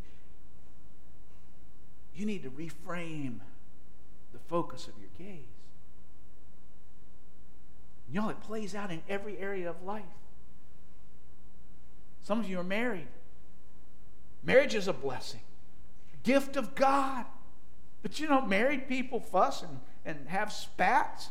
You 2.15 2.25
need 2.25 2.43
to 2.43 2.49
reframe 2.49 3.39
the 4.31 4.39
focus 4.47 4.87
of 4.87 4.93
your 4.99 5.09
gaze. 5.17 5.45
Y'all, 8.11 8.29
it 8.29 8.41
plays 8.41 8.75
out 8.75 8.91
in 8.91 9.01
every 9.09 9.37
area 9.39 9.69
of 9.69 9.81
life. 9.83 10.03
Some 12.23 12.39
of 12.39 12.47
you 12.47 12.59
are 12.59 12.63
married. 12.63 13.07
Marriage 14.43 14.75
is 14.75 14.87
a 14.87 14.93
blessing, 14.93 15.41
gift 16.23 16.55
of 16.55 16.75
God. 16.75 17.25
But 18.01 18.19
you 18.19 18.27
know, 18.27 18.45
married 18.45 18.87
people 18.87 19.19
fuss 19.19 19.63
and, 19.63 19.79
and 20.05 20.27
have 20.27 20.51
spats. 20.51 21.29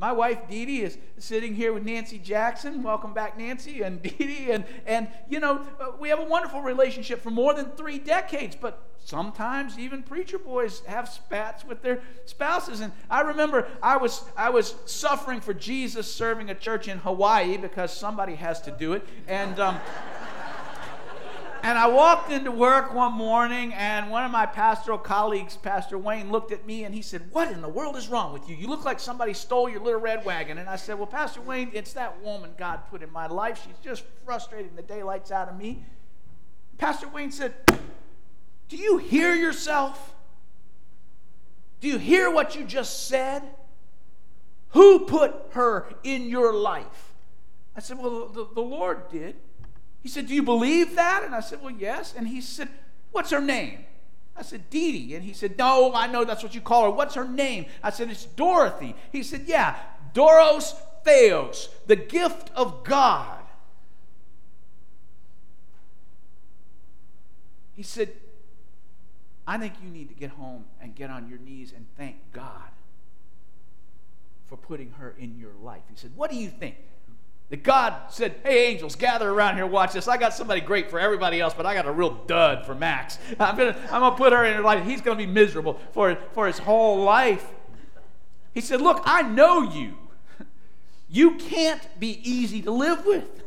My 0.00 0.12
wife 0.12 0.48
Dee 0.48 0.64
Dee 0.64 0.82
is 0.82 0.96
sitting 1.18 1.56
here 1.56 1.72
with 1.72 1.84
Nancy 1.84 2.18
Jackson. 2.18 2.84
Welcome 2.84 3.12
back, 3.12 3.36
Nancy 3.36 3.82
and 3.82 4.00
Dee 4.02 4.10
Dee. 4.10 4.52
And, 4.52 4.64
and 4.86 5.08
you 5.28 5.40
know, 5.40 5.66
uh, 5.80 5.90
we 5.98 6.08
have 6.08 6.20
a 6.20 6.24
wonderful 6.24 6.62
relationship 6.62 7.20
for 7.20 7.30
more 7.30 7.52
than 7.52 7.70
three 7.70 7.98
decades, 7.98 8.54
but 8.54 8.80
sometimes 9.04 9.76
even 9.76 10.04
preacher 10.04 10.38
boys 10.38 10.82
have 10.86 11.08
spats 11.08 11.64
with 11.64 11.82
their 11.82 12.00
spouses. 12.26 12.78
And 12.78 12.92
I 13.10 13.22
remember 13.22 13.66
I 13.82 13.96
was, 13.96 14.24
I 14.36 14.50
was 14.50 14.76
suffering 14.86 15.40
for 15.40 15.52
Jesus 15.52 16.12
serving 16.12 16.48
a 16.48 16.54
church 16.54 16.86
in 16.86 16.98
Hawaii 16.98 17.56
because 17.56 17.92
somebody 17.92 18.36
has 18.36 18.60
to 18.62 18.70
do 18.70 18.92
it. 18.92 19.04
And. 19.26 19.58
Um, 19.58 19.80
and 21.62 21.78
I 21.78 21.86
walked 21.86 22.30
into 22.30 22.50
work 22.50 22.94
one 22.94 23.12
morning, 23.12 23.72
and 23.74 24.10
one 24.10 24.24
of 24.24 24.30
my 24.30 24.46
pastoral 24.46 24.98
colleagues, 24.98 25.56
Pastor 25.56 25.98
Wayne, 25.98 26.30
looked 26.30 26.52
at 26.52 26.66
me 26.66 26.84
and 26.84 26.94
he 26.94 27.02
said, 27.02 27.22
What 27.32 27.50
in 27.52 27.62
the 27.62 27.68
world 27.68 27.96
is 27.96 28.08
wrong 28.08 28.32
with 28.32 28.48
you? 28.48 28.56
You 28.56 28.68
look 28.68 28.84
like 28.84 29.00
somebody 29.00 29.34
stole 29.34 29.68
your 29.68 29.80
little 29.80 30.00
red 30.00 30.24
wagon. 30.24 30.58
And 30.58 30.68
I 30.68 30.76
said, 30.76 30.96
Well, 30.96 31.06
Pastor 31.06 31.40
Wayne, 31.40 31.70
it's 31.72 31.92
that 31.94 32.22
woman 32.22 32.50
God 32.58 32.80
put 32.90 33.02
in 33.02 33.12
my 33.12 33.26
life. 33.26 33.62
She's 33.64 33.78
just 33.82 34.04
frustrating 34.24 34.74
the 34.76 34.82
daylights 34.82 35.30
out 35.30 35.48
of 35.48 35.56
me. 35.56 35.84
Pastor 36.78 37.08
Wayne 37.08 37.32
said, 37.32 37.54
Do 38.68 38.76
you 38.76 38.98
hear 38.98 39.34
yourself? 39.34 40.14
Do 41.80 41.88
you 41.88 41.98
hear 41.98 42.30
what 42.30 42.56
you 42.56 42.64
just 42.64 43.08
said? 43.08 43.42
Who 44.70 45.00
put 45.00 45.34
her 45.52 45.92
in 46.02 46.28
your 46.28 46.52
life? 46.52 47.14
I 47.76 47.80
said, 47.80 47.98
Well, 47.98 48.28
the, 48.28 48.48
the 48.54 48.60
Lord 48.60 49.08
did. 49.10 49.36
He 50.02 50.08
said, 50.08 50.26
Do 50.26 50.34
you 50.34 50.42
believe 50.42 50.96
that? 50.96 51.22
And 51.24 51.34
I 51.34 51.40
said, 51.40 51.62
Well, 51.62 51.74
yes. 51.76 52.14
And 52.16 52.28
he 52.28 52.40
said, 52.40 52.68
What's 53.12 53.30
her 53.30 53.40
name? 53.40 53.84
I 54.36 54.42
said, 54.42 54.70
Dee 54.70 54.92
Dee. 54.92 55.14
And 55.14 55.24
he 55.24 55.32
said, 55.32 55.58
No, 55.58 55.92
I 55.94 56.06
know 56.06 56.24
that's 56.24 56.42
what 56.42 56.54
you 56.54 56.60
call 56.60 56.84
her. 56.84 56.90
What's 56.90 57.14
her 57.14 57.26
name? 57.26 57.66
I 57.82 57.90
said, 57.90 58.10
It's 58.10 58.24
Dorothy. 58.24 58.94
He 59.12 59.22
said, 59.22 59.44
Yeah, 59.46 59.76
Doros 60.14 60.74
Theos, 61.04 61.68
the 61.86 61.96
gift 61.96 62.50
of 62.54 62.84
God. 62.84 63.38
He 67.74 67.82
said, 67.82 68.12
I 69.46 69.56
think 69.56 69.74
you 69.82 69.88
need 69.88 70.08
to 70.08 70.14
get 70.14 70.30
home 70.30 70.64
and 70.80 70.94
get 70.94 71.10
on 71.10 71.28
your 71.28 71.38
knees 71.38 71.72
and 71.74 71.86
thank 71.96 72.16
God 72.32 72.70
for 74.46 74.56
putting 74.56 74.90
her 74.92 75.14
in 75.18 75.38
your 75.38 75.52
life. 75.62 75.82
He 75.88 75.96
said, 75.96 76.12
What 76.14 76.30
do 76.30 76.36
you 76.36 76.48
think? 76.48 76.76
That 77.50 77.62
God 77.62 77.94
said, 78.10 78.36
Hey, 78.44 78.72
angels, 78.72 78.94
gather 78.94 79.30
around 79.30 79.56
here, 79.56 79.66
watch 79.66 79.92
this. 79.92 80.06
I 80.06 80.16
got 80.18 80.34
somebody 80.34 80.60
great 80.60 80.90
for 80.90 81.00
everybody 81.00 81.40
else, 81.40 81.54
but 81.54 81.64
I 81.64 81.74
got 81.74 81.86
a 81.86 81.92
real 81.92 82.10
dud 82.26 82.66
for 82.66 82.74
Max. 82.74 83.18
I'm 83.40 83.56
going 83.56 83.72
to 83.72 83.80
I'm 83.84 84.00
gonna 84.00 84.16
put 84.16 84.32
her 84.32 84.44
in 84.44 84.54
her 84.54 84.62
life. 84.62 84.84
He's 84.84 85.00
going 85.00 85.18
to 85.18 85.26
be 85.26 85.30
miserable 85.30 85.80
for, 85.92 86.16
for 86.32 86.46
his 86.46 86.58
whole 86.58 87.02
life. 87.02 87.46
He 88.52 88.60
said, 88.60 88.80
Look, 88.80 89.02
I 89.04 89.22
know 89.22 89.62
you. 89.62 89.94
You 91.08 91.36
can't 91.36 91.80
be 91.98 92.20
easy 92.28 92.60
to 92.62 92.70
live 92.70 93.06
with. 93.06 93.42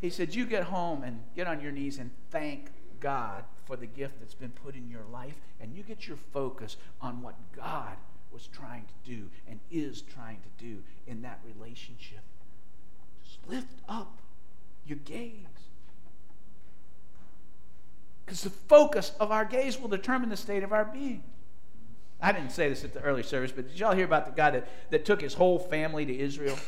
He 0.00 0.08
said, 0.08 0.34
You 0.34 0.46
get 0.46 0.64
home 0.64 1.02
and 1.02 1.20
get 1.36 1.46
on 1.46 1.60
your 1.60 1.72
knees 1.72 1.98
and 1.98 2.10
thank 2.30 2.70
God 3.00 3.44
for 3.64 3.76
the 3.76 3.86
gift 3.86 4.18
that's 4.18 4.34
been 4.34 4.50
put 4.50 4.74
in 4.74 4.88
your 4.88 5.04
life, 5.12 5.34
and 5.60 5.74
you 5.74 5.82
get 5.82 6.08
your 6.08 6.16
focus 6.16 6.76
on 7.00 7.22
what 7.22 7.34
God 7.54 7.96
was 8.32 8.48
trying 8.48 8.84
to 8.84 9.10
do 9.10 9.30
and 9.48 9.60
is 9.70 10.02
trying 10.02 10.38
to 10.40 10.64
do 10.64 10.82
in 11.06 11.22
that 11.22 11.40
relationship. 11.44 12.20
Just 13.24 13.38
lift 13.48 13.80
up 13.88 14.18
your 14.86 14.98
gaze. 14.98 15.34
Because 18.24 18.42
the 18.42 18.50
focus 18.50 19.12
of 19.18 19.32
our 19.32 19.44
gaze 19.44 19.80
will 19.80 19.88
determine 19.88 20.28
the 20.28 20.36
state 20.36 20.62
of 20.62 20.72
our 20.72 20.84
being. 20.84 21.24
I 22.22 22.32
didn't 22.32 22.50
say 22.50 22.68
this 22.68 22.84
at 22.84 22.92
the 22.92 23.00
early 23.00 23.22
service, 23.22 23.50
but 23.50 23.68
did 23.68 23.78
y'all 23.78 23.94
hear 23.94 24.04
about 24.04 24.26
the 24.26 24.32
guy 24.32 24.50
that, 24.50 24.68
that 24.90 25.04
took 25.04 25.20
his 25.20 25.34
whole 25.34 25.58
family 25.58 26.04
to 26.04 26.16
Israel? 26.16 26.58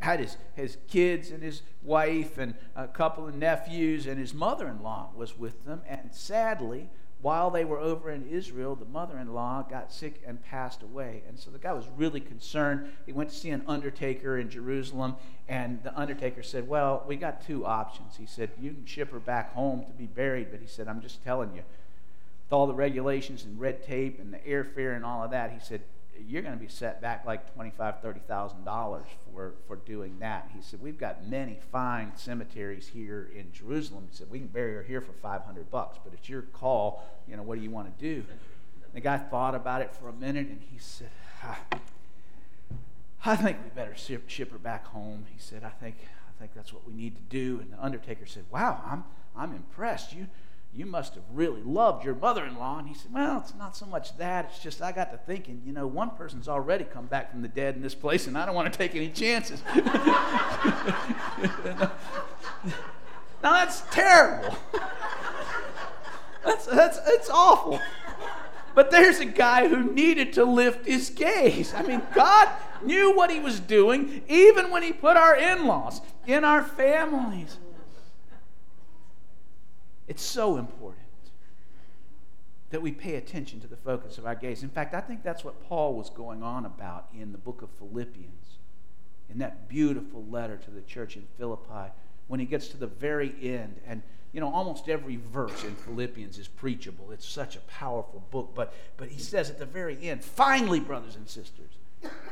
Had 0.00 0.20
his, 0.20 0.36
his 0.54 0.78
kids 0.88 1.30
and 1.30 1.42
his 1.42 1.62
wife 1.82 2.38
and 2.38 2.54
a 2.74 2.88
couple 2.88 3.28
of 3.28 3.34
nephews, 3.34 4.06
and 4.06 4.18
his 4.18 4.32
mother 4.32 4.66
in 4.66 4.82
law 4.82 5.10
was 5.14 5.38
with 5.38 5.64
them. 5.66 5.82
And 5.86 6.14
sadly, 6.14 6.88
while 7.22 7.50
they 7.50 7.64
were 7.64 7.78
over 7.78 8.10
in 8.10 8.26
Israel, 8.28 8.74
the 8.74 8.86
mother 8.86 9.18
in 9.18 9.34
law 9.34 9.62
got 9.62 9.92
sick 9.92 10.22
and 10.26 10.42
passed 10.42 10.82
away. 10.82 11.22
And 11.28 11.38
so 11.38 11.50
the 11.50 11.58
guy 11.58 11.72
was 11.72 11.86
really 11.96 12.20
concerned. 12.20 12.90
He 13.04 13.12
went 13.12 13.28
to 13.30 13.36
see 13.36 13.50
an 13.50 13.62
undertaker 13.66 14.38
in 14.38 14.48
Jerusalem, 14.48 15.16
and 15.46 15.82
the 15.82 15.96
undertaker 15.98 16.42
said, 16.42 16.66
Well, 16.66 17.04
we 17.06 17.16
got 17.16 17.46
two 17.46 17.66
options. 17.66 18.16
He 18.16 18.24
said, 18.26 18.50
You 18.58 18.70
can 18.70 18.86
ship 18.86 19.10
her 19.12 19.18
back 19.18 19.52
home 19.52 19.84
to 19.84 19.92
be 19.92 20.06
buried, 20.06 20.50
but 20.50 20.60
he 20.60 20.66
said, 20.66 20.88
I'm 20.88 21.02
just 21.02 21.22
telling 21.22 21.50
you, 21.54 21.62
with 22.44 22.52
all 22.52 22.66
the 22.66 22.74
regulations 22.74 23.44
and 23.44 23.60
red 23.60 23.84
tape 23.84 24.18
and 24.18 24.32
the 24.32 24.38
airfare 24.38 24.96
and 24.96 25.04
all 25.04 25.22
of 25.22 25.30
that, 25.32 25.52
he 25.52 25.60
said, 25.60 25.82
you're 26.28 26.42
going 26.42 26.54
to 26.54 26.60
be 26.60 26.68
set 26.68 27.00
back 27.00 27.24
like 27.26 27.52
twenty-five, 27.54 28.00
thirty 28.00 28.20
thousand 28.20 28.64
dollars 28.64 29.06
for 29.32 29.54
for 29.66 29.76
doing 29.76 30.18
that. 30.20 30.50
He 30.54 30.62
said, 30.62 30.80
we've 30.82 30.98
got 30.98 31.26
many 31.26 31.58
fine 31.70 32.12
cemeteries 32.16 32.88
here 32.88 33.30
in 33.34 33.52
Jerusalem. 33.52 34.08
He 34.10 34.16
said, 34.16 34.30
we 34.30 34.38
can 34.38 34.48
bury 34.48 34.74
her 34.74 34.82
here 34.82 35.00
for 35.00 35.12
five 35.12 35.42
hundred 35.42 35.70
bucks, 35.70 35.98
but 36.02 36.12
it's 36.12 36.28
your 36.28 36.42
call. 36.42 37.04
You 37.28 37.36
know, 37.36 37.42
what 37.42 37.58
do 37.58 37.64
you 37.64 37.70
want 37.70 37.98
to 37.98 38.04
do? 38.04 38.24
The 38.92 39.00
guy 39.00 39.18
thought 39.18 39.54
about 39.54 39.82
it 39.82 39.94
for 39.94 40.08
a 40.08 40.12
minute, 40.12 40.48
and 40.48 40.60
he 40.60 40.78
said, 40.78 41.10
ah, 41.44 41.58
I 43.24 43.36
think 43.36 43.58
we 43.62 43.70
better 43.70 43.94
ship, 43.94 44.28
ship 44.28 44.50
her 44.52 44.58
back 44.58 44.86
home. 44.86 45.26
He 45.32 45.38
said, 45.38 45.62
I 45.62 45.68
think 45.68 45.96
I 46.00 46.40
think 46.40 46.54
that's 46.54 46.72
what 46.72 46.86
we 46.86 46.94
need 46.94 47.16
to 47.16 47.22
do. 47.22 47.60
And 47.60 47.72
the 47.72 47.82
undertaker 47.82 48.26
said, 48.26 48.44
Wow, 48.50 48.82
I'm 48.86 49.04
I'm 49.36 49.54
impressed. 49.54 50.12
You 50.14 50.26
you 50.72 50.86
must 50.86 51.14
have 51.14 51.24
really 51.32 51.62
loved 51.62 52.04
your 52.04 52.14
mother 52.14 52.44
in 52.44 52.56
law. 52.56 52.78
And 52.78 52.86
he 52.86 52.94
said, 52.94 53.12
Well, 53.12 53.38
it's 53.38 53.54
not 53.54 53.76
so 53.76 53.86
much 53.86 54.16
that. 54.18 54.46
It's 54.46 54.62
just 54.62 54.80
I 54.80 54.92
got 54.92 55.10
to 55.10 55.18
thinking, 55.18 55.62
you 55.64 55.72
know, 55.72 55.86
one 55.86 56.10
person's 56.10 56.48
already 56.48 56.84
come 56.84 57.06
back 57.06 57.32
from 57.32 57.42
the 57.42 57.48
dead 57.48 57.74
in 57.74 57.82
this 57.82 57.94
place, 57.94 58.26
and 58.26 58.38
I 58.38 58.46
don't 58.46 58.54
want 58.54 58.72
to 58.72 58.78
take 58.78 58.94
any 58.94 59.08
chances. 59.08 59.62
now, 59.74 59.82
that's 63.42 63.82
terrible. 63.90 64.56
That's, 66.44 66.66
that's, 66.66 67.00
that's 67.00 67.30
awful. 67.30 67.80
But 68.74 68.90
there's 68.90 69.18
a 69.18 69.26
guy 69.26 69.68
who 69.68 69.92
needed 69.92 70.32
to 70.34 70.44
lift 70.44 70.86
his 70.86 71.10
gaze. 71.10 71.74
I 71.74 71.82
mean, 71.82 72.02
God 72.14 72.48
knew 72.82 73.14
what 73.14 73.30
he 73.30 73.40
was 73.40 73.60
doing 73.60 74.22
even 74.28 74.70
when 74.70 74.82
he 74.82 74.92
put 74.92 75.16
our 75.16 75.36
in 75.36 75.66
laws 75.66 76.00
in 76.26 76.44
our 76.44 76.62
families. 76.62 77.58
It's 80.10 80.24
so 80.24 80.56
important 80.56 81.06
that 82.70 82.82
we 82.82 82.90
pay 82.90 83.14
attention 83.14 83.60
to 83.60 83.68
the 83.68 83.76
focus 83.76 84.18
of 84.18 84.26
our 84.26 84.34
gaze. 84.34 84.64
In 84.64 84.68
fact, 84.68 84.92
I 84.92 85.00
think 85.00 85.22
that's 85.22 85.44
what 85.44 85.62
Paul 85.68 85.94
was 85.94 86.10
going 86.10 86.42
on 86.42 86.66
about 86.66 87.06
in 87.14 87.30
the 87.30 87.38
book 87.38 87.62
of 87.62 87.70
Philippians, 87.78 88.58
in 89.28 89.38
that 89.38 89.68
beautiful 89.68 90.24
letter 90.28 90.56
to 90.56 90.70
the 90.72 90.80
church 90.80 91.14
in 91.14 91.28
Philippi, 91.38 91.92
when 92.26 92.40
he 92.40 92.46
gets 92.46 92.66
to 92.68 92.76
the 92.76 92.88
very 92.88 93.32
end. 93.40 93.76
And, 93.86 94.02
you 94.32 94.40
know, 94.40 94.52
almost 94.52 94.88
every 94.88 95.14
verse 95.14 95.62
in 95.62 95.76
Philippians 95.76 96.38
is 96.38 96.48
preachable. 96.48 97.12
It's 97.12 97.24
such 97.24 97.54
a 97.54 97.60
powerful 97.60 98.26
book. 98.32 98.50
But, 98.52 98.74
but 98.96 99.10
he 99.10 99.20
says 99.20 99.48
at 99.48 99.60
the 99.60 99.64
very 99.64 100.08
end, 100.08 100.24
finally, 100.24 100.80
brothers 100.80 101.14
and 101.14 101.28
sisters, 101.28 101.70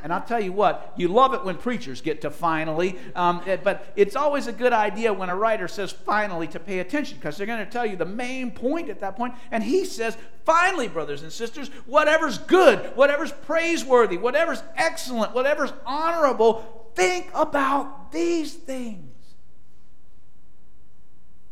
and 0.03 0.13
I'll 0.13 0.23
tell 0.23 0.41
you 0.41 0.53
what, 0.53 0.93
you 0.97 1.09
love 1.09 1.35
it 1.35 1.45
when 1.45 1.57
preachers 1.57 2.01
get 2.01 2.21
to 2.23 2.31
finally, 2.31 2.97
um, 3.15 3.43
eh, 3.47 3.57
but 3.63 3.93
it's 3.97 4.17
always 4.17 4.47
a 4.47 4.53
good 4.53 4.73
idea 4.73 5.13
when 5.13 5.29
a 5.29 5.37
writer 5.37 5.67
says 5.67 5.91
finally 5.91 6.47
to 6.49 6.61
pay 6.61 6.79
attention 6.79 7.19
because 7.19 7.37
they're 7.37 7.47
going 7.47 7.65
to 7.65 7.71
tell 7.71 7.85
you 7.85 7.97
the 7.97 8.05
main 8.05 8.51
point 8.51 8.89
at 8.89 9.01
that 9.01 9.17
point. 9.17 9.35
And 9.51 9.63
he 9.63 9.85
says, 9.85 10.17
finally, 10.45 10.89
brothers 10.89 11.23
and 11.23 11.33
sisters, 11.33 11.69
whatever's 11.87 12.39
good, 12.39 12.79
whatever's 12.97 13.33
praiseworthy, 13.33 14.17
whatever's 14.17 14.63
excellent, 14.77 15.35
whatever's 15.35 15.73
honorable, 15.85 16.91
think 16.95 17.29
about 17.35 18.13
these 18.13 18.55
things. 18.55 19.05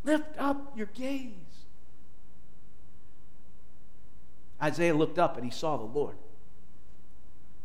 Lift 0.05 0.39
up 0.39 0.73
your 0.77 0.87
gaze. 0.95 1.33
Isaiah 4.63 4.95
looked 4.95 5.19
up 5.19 5.37
and 5.37 5.45
he 5.45 5.51
saw 5.51 5.77
the 5.77 5.85
Lord 5.85 6.17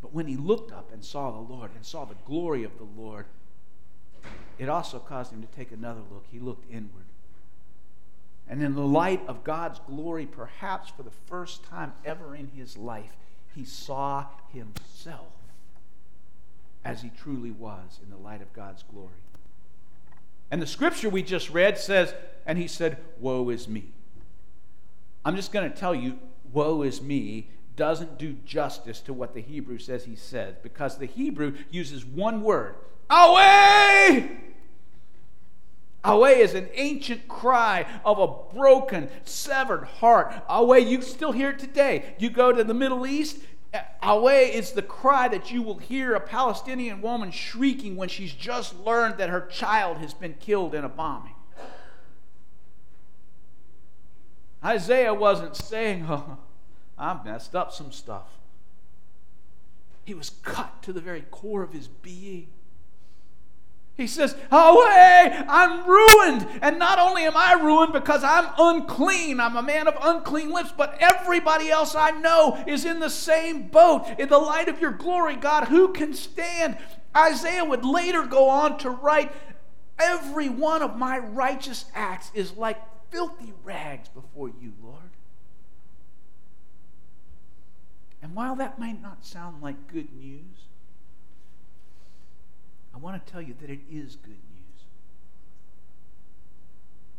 but 0.02 0.14
when 0.14 0.28
he 0.28 0.36
looked 0.36 0.72
up 0.72 0.92
and 0.92 1.04
saw 1.04 1.32
the 1.32 1.54
Lord 1.54 1.72
and 1.76 1.86
saw 1.86 2.06
the 2.06 2.16
glory 2.26 2.64
of 2.64 2.78
the 2.78 2.88
Lord, 3.00 3.26
it 4.58 4.70
also 4.70 5.00
caused 5.00 5.32
him 5.32 5.42
to 5.42 5.48
take 5.48 5.72
another 5.72 6.02
look. 6.12 6.26
He 6.32 6.40
looked 6.40 6.72
inward. 6.72 7.06
And 8.48 8.62
in 8.62 8.76
the 8.76 8.82
light 8.82 9.22
of 9.28 9.44
God's 9.44 9.80
glory, 9.80 10.26
perhaps 10.26 10.90
for 10.90 11.04
the 11.04 11.12
first 11.12 11.64
time 11.64 11.94
ever 12.04 12.36
in 12.36 12.48
his 12.48 12.78
life, 12.78 13.16
he 13.56 13.64
saw 13.64 14.26
himself 14.52 15.34
as 16.84 17.02
he 17.02 17.10
truly 17.10 17.52
was 17.52 18.00
in 18.04 18.10
the 18.10 18.18
light 18.18 18.42
of 18.42 18.52
God's 18.54 18.84
glory. 18.84 19.10
And 20.50 20.62
the 20.62 20.68
scripture 20.68 21.10
we 21.10 21.24
just 21.24 21.50
read 21.50 21.78
says, 21.78 22.14
and 22.46 22.58
he 22.58 22.68
said, 22.68 22.98
Woe 23.20 23.50
is 23.50 23.68
me. 23.68 23.92
I'm 25.24 25.36
just 25.36 25.54
going 25.54 25.72
to 25.72 25.78
tell 25.78 25.94
you, 25.94 26.20
woe 26.52 26.82
is 26.82 27.02
me 27.02 27.48
doesn't 27.76 28.18
do 28.18 28.34
justice 28.46 29.00
to 29.02 29.14
what 29.14 29.34
the 29.34 29.42
Hebrew 29.42 29.78
says 29.78 30.06
he 30.06 30.16
says 30.16 30.56
because 30.62 30.98
the 30.98 31.06
Hebrew 31.06 31.56
uses 31.70 32.06
one 32.06 32.44
word, 32.44 32.76
away! 33.10 34.38
Away 36.04 36.42
is 36.42 36.56
an 36.56 36.68
ancient 36.74 37.28
cry 37.28 37.86
of 38.04 38.18
a 38.18 38.56
broken, 38.56 39.08
severed 39.24 39.84
heart. 39.84 40.34
Away, 40.50 40.80
you 40.80 41.00
still 41.04 41.32
hear 41.32 41.52
it 41.52 41.60
today. 41.60 42.16
You 42.18 42.32
go 42.32 42.52
to 42.52 42.64
the 42.64 42.74
Middle 42.74 43.06
East, 43.06 43.38
away 44.02 44.54
is 44.54 44.72
the 44.72 44.82
cry 44.82 45.28
that 45.28 45.52
you 45.52 45.62
will 45.62 45.78
hear 45.78 46.14
a 46.14 46.20
Palestinian 46.20 47.02
woman 47.02 47.32
shrieking 47.32 47.96
when 47.96 48.10
she's 48.10 48.34
just 48.34 48.78
learned 48.80 49.18
that 49.18 49.30
her 49.30 49.42
child 49.42 49.98
has 49.98 50.14
been 50.14 50.34
killed 50.40 50.76
in 50.76 50.84
a 50.84 50.90
bombing. 50.90 51.36
Isaiah 54.64 55.14
wasn't 55.14 55.56
saying, 55.56 56.06
oh, 56.10 56.38
I 57.02 57.20
messed 57.26 57.56
up 57.56 57.74
some 57.74 57.92
stuff. 57.92 58.28
He 60.06 60.14
was 60.14 60.32
cut 60.44 60.84
to 60.84 60.94
the 60.94 61.02
very 61.02 61.26
core 61.32 61.64
of 61.64 61.74
his 61.74 61.88
being. 61.88 62.48
He 63.98 64.08
says, 64.08 64.36
Away, 64.52 65.44
I'm 65.48 65.88
ruined. 65.88 66.48
And 66.62 66.80
not 66.80 67.00
only 67.00 67.24
am 67.24 67.36
I 67.36 67.54
ruined 67.54 67.94
because 67.94 68.24
I'm 68.24 68.50
unclean, 68.58 69.40
I'm 69.40 69.58
a 69.58 69.64
man 69.64 69.88
of 69.88 69.98
unclean 70.02 70.52
lips, 70.52 70.74
but 70.76 70.96
everybody 71.00 71.70
else 71.70 71.96
I 71.96 72.12
know 72.12 72.64
is 72.68 72.86
in 72.86 73.00
the 73.00 73.10
same 73.10 73.68
boat. 73.70 74.06
In 74.20 74.30
the 74.30 74.38
light 74.38 74.70
of 74.70 74.80
your 74.80 74.92
glory, 74.92 75.36
God, 75.36 75.66
who 75.66 75.94
can 75.94 76.14
stand? 76.14 76.78
Isaiah 77.18 77.66
would 77.66 77.84
later 77.84 78.26
go 78.26 78.48
on 78.48 78.78
to 78.80 78.90
write, 78.92 79.32
Every 80.00 80.50
one 80.50 80.82
of 80.82 80.98
my 80.98 81.18
righteous 81.18 81.86
acts 81.94 82.32
is 82.34 82.54
like 82.54 82.80
filthy 83.12 83.54
rags 83.64 84.08
before 84.10 84.50
you, 84.50 84.74
Lord. 84.84 85.01
And 88.32 88.38
while 88.38 88.56
that 88.56 88.80
might 88.80 89.02
not 89.02 89.26
sound 89.26 89.62
like 89.62 89.92
good 89.92 90.08
news, 90.14 90.70
I 92.96 92.98
want 92.98 93.26
to 93.26 93.30
tell 93.30 93.42
you 93.42 93.54
that 93.60 93.70
it 93.70 93.82
is 93.92 94.16
good 94.16 94.30
news. 94.30 94.84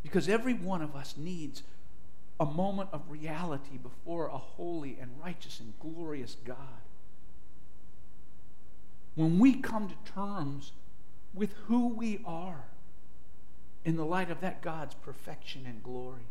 Because 0.01 0.27
every 0.27 0.55
one 0.55 0.81
of 0.81 0.95
us 0.95 1.13
needs 1.15 1.61
a 2.39 2.45
moment 2.45 2.89
of 2.91 3.11
reality 3.11 3.77
before 3.77 4.25
a 4.25 4.39
holy 4.39 4.97
and 4.99 5.11
righteous 5.23 5.59
and 5.59 5.73
glorious 5.79 6.35
God. 6.43 6.57
When 9.13 9.37
we 9.37 9.53
come 9.53 9.89
to 9.89 10.11
terms 10.13 10.71
with 11.31 11.53
who 11.67 11.89
we 11.89 12.21
are 12.25 12.63
in 13.85 13.97
the 13.97 14.05
light 14.05 14.31
of 14.31 14.41
that 14.41 14.63
God's 14.63 14.95
perfection 14.95 15.67
and 15.67 15.83
glory. 15.83 16.25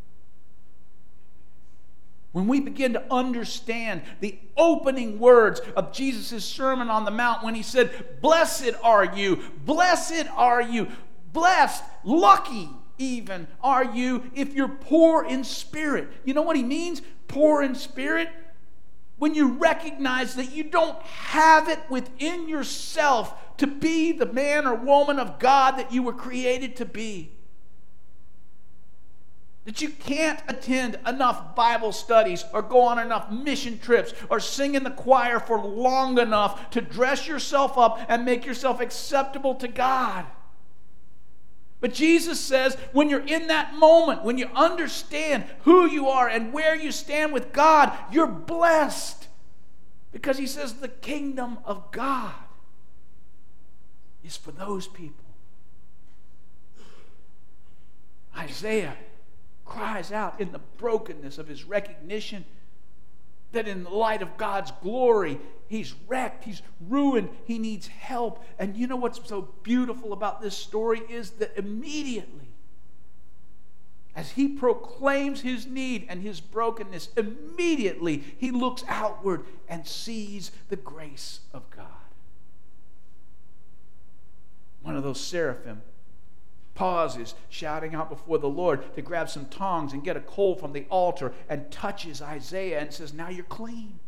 When 2.32 2.48
we 2.48 2.60
begin 2.60 2.94
to 2.94 3.12
understand 3.12 4.02
the 4.20 4.38
opening 4.56 5.18
words 5.18 5.60
of 5.76 5.92
Jesus' 5.92 6.44
Sermon 6.44 6.88
on 6.88 7.04
the 7.04 7.10
Mount 7.10 7.44
when 7.44 7.54
he 7.54 7.62
said, 7.62 8.20
Blessed 8.22 8.72
are 8.82 9.04
you, 9.04 9.42
blessed 9.64 10.26
are 10.34 10.62
you, 10.62 10.88
blessed, 11.32 11.84
lucky 12.04 12.70
even 12.98 13.46
are 13.62 13.84
you 13.84 14.30
if 14.34 14.54
you're 14.54 14.68
poor 14.68 15.24
in 15.24 15.44
spirit. 15.44 16.08
You 16.24 16.34
know 16.34 16.42
what 16.42 16.56
he 16.56 16.62
means? 16.62 17.02
Poor 17.28 17.62
in 17.62 17.74
spirit? 17.74 18.28
When 19.18 19.34
you 19.34 19.52
recognize 19.52 20.34
that 20.36 20.52
you 20.52 20.64
don't 20.64 21.00
have 21.02 21.68
it 21.68 21.78
within 21.90 22.48
yourself 22.48 23.56
to 23.58 23.66
be 23.66 24.12
the 24.12 24.26
man 24.26 24.66
or 24.66 24.74
woman 24.74 25.18
of 25.18 25.38
God 25.38 25.72
that 25.72 25.92
you 25.92 26.02
were 26.02 26.12
created 26.12 26.76
to 26.76 26.84
be. 26.84 27.32
That 29.64 29.80
you 29.80 29.90
can't 29.90 30.40
attend 30.48 30.98
enough 31.06 31.54
Bible 31.54 31.92
studies 31.92 32.44
or 32.52 32.62
go 32.62 32.82
on 32.82 32.98
enough 32.98 33.30
mission 33.30 33.78
trips 33.78 34.12
or 34.28 34.40
sing 34.40 34.74
in 34.74 34.82
the 34.82 34.90
choir 34.90 35.38
for 35.38 35.58
long 35.60 36.18
enough 36.18 36.70
to 36.70 36.80
dress 36.80 37.28
yourself 37.28 37.78
up 37.78 38.04
and 38.08 38.24
make 38.24 38.44
yourself 38.44 38.80
acceptable 38.80 39.54
to 39.56 39.68
God. 39.68 40.26
But 41.80 41.94
Jesus 41.94 42.40
says 42.40 42.76
when 42.92 43.08
you're 43.08 43.26
in 43.26 43.48
that 43.48 43.74
moment, 43.74 44.24
when 44.24 44.38
you 44.38 44.48
understand 44.54 45.44
who 45.62 45.88
you 45.88 46.08
are 46.08 46.28
and 46.28 46.52
where 46.52 46.74
you 46.74 46.90
stand 46.90 47.32
with 47.32 47.52
God, 47.52 47.92
you're 48.10 48.26
blessed. 48.26 49.28
Because 50.12 50.38
he 50.38 50.46
says 50.46 50.74
the 50.74 50.88
kingdom 50.88 51.58
of 51.64 51.90
God 51.90 52.34
is 54.24 54.36
for 54.36 54.52
those 54.52 54.86
people. 54.86 55.24
Isaiah 58.36 58.96
cries 59.64 60.12
out 60.12 60.40
in 60.40 60.52
the 60.52 60.60
brokenness 60.78 61.38
of 61.38 61.48
his 61.48 61.64
recognition 61.64 62.44
that 63.52 63.68
in 63.68 63.84
the 63.84 63.90
light 63.90 64.22
of 64.22 64.36
God's 64.36 64.72
glory, 64.82 65.38
he's 65.68 65.94
wrecked, 66.08 66.44
he's 66.44 66.62
ruined, 66.80 67.28
he 67.44 67.58
needs 67.58 67.86
help. 67.86 68.44
And 68.58 68.76
you 68.76 68.86
know 68.86 68.96
what's 68.96 69.20
so 69.28 69.48
beautiful 69.62 70.12
about 70.12 70.40
this 70.40 70.56
story 70.56 71.02
is 71.08 71.30
that 71.32 71.52
immediately, 71.56 72.48
as 74.16 74.32
he 74.32 74.48
proclaims 74.48 75.42
his 75.42 75.66
need 75.66 76.06
and 76.08 76.22
his 76.22 76.40
brokenness, 76.40 77.10
immediately 77.16 78.22
he 78.38 78.50
looks 78.50 78.84
outward 78.88 79.44
and 79.68 79.86
sees 79.86 80.50
the 80.68 80.76
grace 80.76 81.40
of 81.52 81.68
God. 81.70 81.86
One 84.82 84.96
of 84.96 85.02
those 85.02 85.20
seraphim 85.20 85.82
pauses, 86.82 87.36
shouting 87.48 87.94
out 87.94 88.10
before 88.10 88.38
the 88.38 88.48
Lord 88.48 88.92
to 88.96 89.02
grab 89.02 89.30
some 89.30 89.46
tongs 89.46 89.92
and 89.92 90.02
get 90.02 90.16
a 90.16 90.20
coal 90.20 90.56
from 90.56 90.72
the 90.72 90.84
altar 90.90 91.32
and 91.48 91.70
touches 91.70 92.20
Isaiah 92.20 92.80
and 92.80 92.92
says, 92.92 93.12
Now 93.12 93.28
you're 93.28 93.44
clean. 93.44 94.00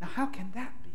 Now, 0.00 0.08
how 0.08 0.26
can 0.26 0.50
that 0.56 0.72
be? 0.82 0.90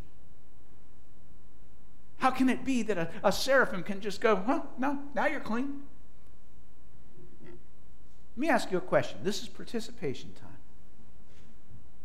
How 2.18 2.30
can 2.30 2.50
it 2.50 2.66
be 2.66 2.82
that 2.84 2.98
a, 2.98 3.10
a 3.24 3.32
seraphim 3.32 3.84
can 3.84 4.02
just 4.02 4.20
go, 4.20 4.36
Huh, 4.36 4.64
no, 4.78 5.00
now 5.16 5.28
you're 5.28 5.40
clean? 5.40 5.84
Let 7.46 8.38
me 8.38 8.50
ask 8.50 8.70
you 8.70 8.78
a 8.78 8.82
question. 8.82 9.20
This 9.24 9.42
is 9.42 9.48
participation 9.48 10.34
time. 10.34 10.50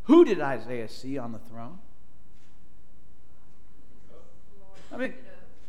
Who 0.05 0.25
did 0.25 0.41
Isaiah 0.41 0.89
see 0.89 1.19
on 1.19 1.33
the 1.33 1.41
throne? 1.41 1.81
I 4.93 4.97
mean, 4.97 5.15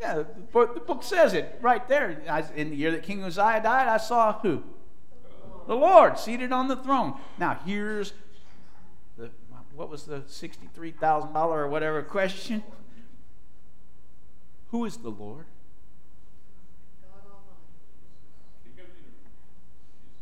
yeah, 0.04 0.16
the 0.16 0.24
book, 0.24 0.74
the 0.74 0.82
book 0.82 1.02
says 1.02 1.34
it 1.34 1.58
right 1.62 1.88
there. 1.88 2.22
In 2.56 2.72
the 2.72 2.76
year 2.76 2.92
that 2.92 3.04
King 3.04 3.24
Uzziah 3.24 3.62
died, 3.63 3.88
I 3.88 3.98
saw 3.98 4.38
who? 4.39 4.62
The 5.66 5.76
Lord 5.76 6.20
seated 6.20 6.52
on 6.52 6.68
the 6.68 6.76
throne. 6.76 7.13
Now, 7.38 7.58
here's 7.66 8.12
the, 9.18 9.30
what 9.74 9.89
was 9.89 10.04
the 10.04 10.20
$63,000 10.22 11.36
or 11.36 11.70
whatever 11.70 12.04
question? 12.04 12.63
Who 14.72 14.84
is 14.84 14.98
the 14.98 15.10
Lord? 15.10 15.46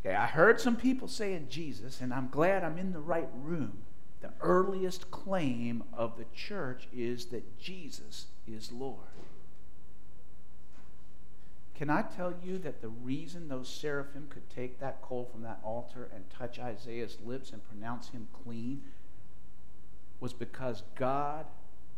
Okay, 0.05 0.15
I 0.15 0.27
heard 0.27 0.61
some 0.61 0.75
people 0.75 1.07
saying 1.07 1.47
Jesus, 1.49 2.01
and 2.01 2.13
I'm 2.13 2.29
glad 2.29 2.63
I'm 2.63 2.77
in 2.77 2.93
the 2.93 2.99
right 2.99 3.29
room. 3.35 3.79
The 4.21 4.31
earliest 4.41 5.09
claim 5.09 5.83
of 5.93 6.17
the 6.17 6.25
church 6.35 6.87
is 6.93 7.25
that 7.27 7.57
Jesus 7.59 8.27
is 8.47 8.71
Lord. 8.71 8.99
Can 11.81 11.89
I 11.89 12.03
tell 12.03 12.31
you 12.43 12.59
that 12.59 12.79
the 12.79 12.89
reason 12.89 13.47
those 13.47 13.67
seraphim 13.67 14.27
could 14.29 14.47
take 14.51 14.79
that 14.79 15.01
coal 15.01 15.27
from 15.31 15.41
that 15.41 15.59
altar 15.63 16.11
and 16.13 16.23
touch 16.29 16.59
Isaiah's 16.59 17.17
lips 17.25 17.49
and 17.53 17.67
pronounce 17.67 18.09
him 18.09 18.27
clean 18.43 18.83
was 20.19 20.31
because 20.31 20.83
God 20.93 21.47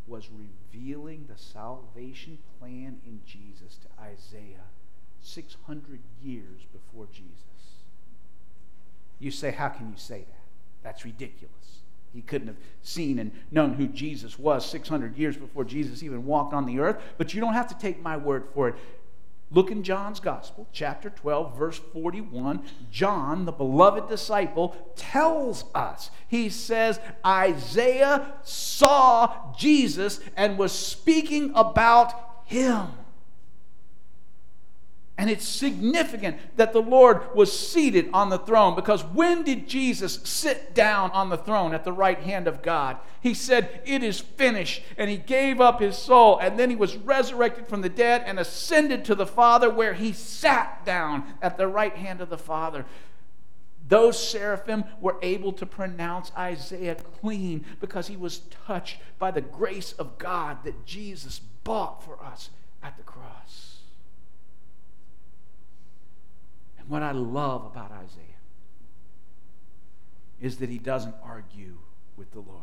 was 0.07 0.29
revealing 0.31 1.25
the 1.27 1.37
salvation 1.37 2.37
plan 2.57 3.01
in 3.05 3.19
Jesus 3.25 3.77
to 3.79 4.01
Isaiah 4.01 4.69
600 5.21 5.99
years 6.23 6.61
before 6.71 7.07
Jesus. 7.11 7.33
You 9.19 9.31
say, 9.31 9.51
How 9.51 9.67
can 9.67 9.89
you 9.91 9.97
say 9.97 10.19
that? 10.19 10.45
That's 10.81 11.03
ridiculous. 11.03 11.81
He 12.13 12.21
couldn't 12.21 12.47
have 12.47 12.57
seen 12.83 13.19
and 13.19 13.33
known 13.51 13.73
who 13.73 13.87
Jesus 13.87 14.39
was 14.39 14.65
600 14.65 15.17
years 15.17 15.35
before 15.35 15.65
Jesus 15.65 16.03
even 16.03 16.25
walked 16.25 16.53
on 16.53 16.65
the 16.65 16.79
earth. 16.79 17.01
But 17.17 17.33
you 17.33 17.41
don't 17.41 17.53
have 17.53 17.67
to 17.67 17.77
take 17.77 18.01
my 18.01 18.15
word 18.15 18.45
for 18.53 18.69
it. 18.69 18.75
Look 19.53 19.69
in 19.69 19.83
John's 19.83 20.19
Gospel, 20.19 20.67
chapter 20.73 21.11
12, 21.11 21.55
verse 21.55 21.79
41. 21.93 22.63
John, 22.91 23.45
the 23.45 23.51
beloved 23.51 24.09
disciple, 24.09 24.75
tells 24.95 25.65
us. 25.75 26.09
He 26.27 26.49
says, 26.49 26.99
Isaiah 27.23 28.33
saw 28.43 29.53
Jesus 29.55 30.19
and 30.35 30.57
was 30.57 30.71
speaking 30.71 31.51
about 31.53 32.13
him. 32.45 32.87
And 35.15 35.29
it's 35.29 35.47
significant 35.47 36.37
that 36.57 36.73
the 36.73 36.81
Lord 36.81 37.35
was 37.35 37.57
seated 37.57 38.09
on 38.13 38.29
the 38.29 38.39
throne 38.39 38.75
because 38.75 39.03
when 39.03 39.43
did 39.43 39.67
Jesus 39.67 40.19
sit 40.23 40.73
down 40.73 41.11
on 41.11 41.29
the 41.29 41.37
throne 41.37 41.75
at 41.75 41.83
the 41.83 41.93
right 41.93 42.17
hand 42.17 42.47
of 42.47 42.63
God? 42.63 42.97
He 43.21 43.35
said, 43.35 43.81
It 43.85 44.01
is 44.01 44.19
finished. 44.19 44.81
And 44.97 45.09
he 45.09 45.17
gave 45.17 45.61
up 45.61 45.79
his 45.79 45.97
soul. 45.97 46.39
And 46.39 46.59
then 46.59 46.71
he 46.71 46.75
was 46.75 46.97
resurrected 46.97 47.67
from 47.67 47.81
the 47.81 47.89
dead 47.89 48.23
and 48.25 48.39
ascended 48.39 49.05
to 49.05 49.15
the 49.15 49.27
Father, 49.27 49.69
where 49.69 49.93
he 49.93 50.13
sat 50.13 50.83
down 50.83 51.23
at 51.41 51.57
the 51.57 51.67
right 51.67 51.95
hand 51.95 52.19
of 52.19 52.29
the 52.29 52.37
Father. 52.37 52.83
Those 53.87 54.31
seraphim 54.31 54.85
were 54.99 55.17
able 55.21 55.53
to 55.53 55.65
pronounce 55.65 56.31
Isaiah 56.37 56.95
clean 57.21 57.65
because 57.79 58.07
he 58.07 58.17
was 58.17 58.39
touched 58.65 58.97
by 59.19 59.29
the 59.29 59.41
grace 59.41 59.91
of 59.93 60.17
God 60.17 60.63
that 60.63 60.85
Jesus 60.85 61.39
bought 61.63 62.03
for 62.03 62.21
us 62.23 62.49
at 62.81 62.97
the 62.97 63.03
cross. 63.03 63.62
And 66.83 66.91
what 66.91 67.01
I 67.01 67.11
love 67.11 67.65
about 67.65 67.91
Isaiah 67.91 68.23
is 70.41 70.57
that 70.57 70.69
he 70.69 70.77
doesn't 70.77 71.15
argue 71.23 71.77
with 72.17 72.31
the 72.31 72.41
Lord. 72.41 72.59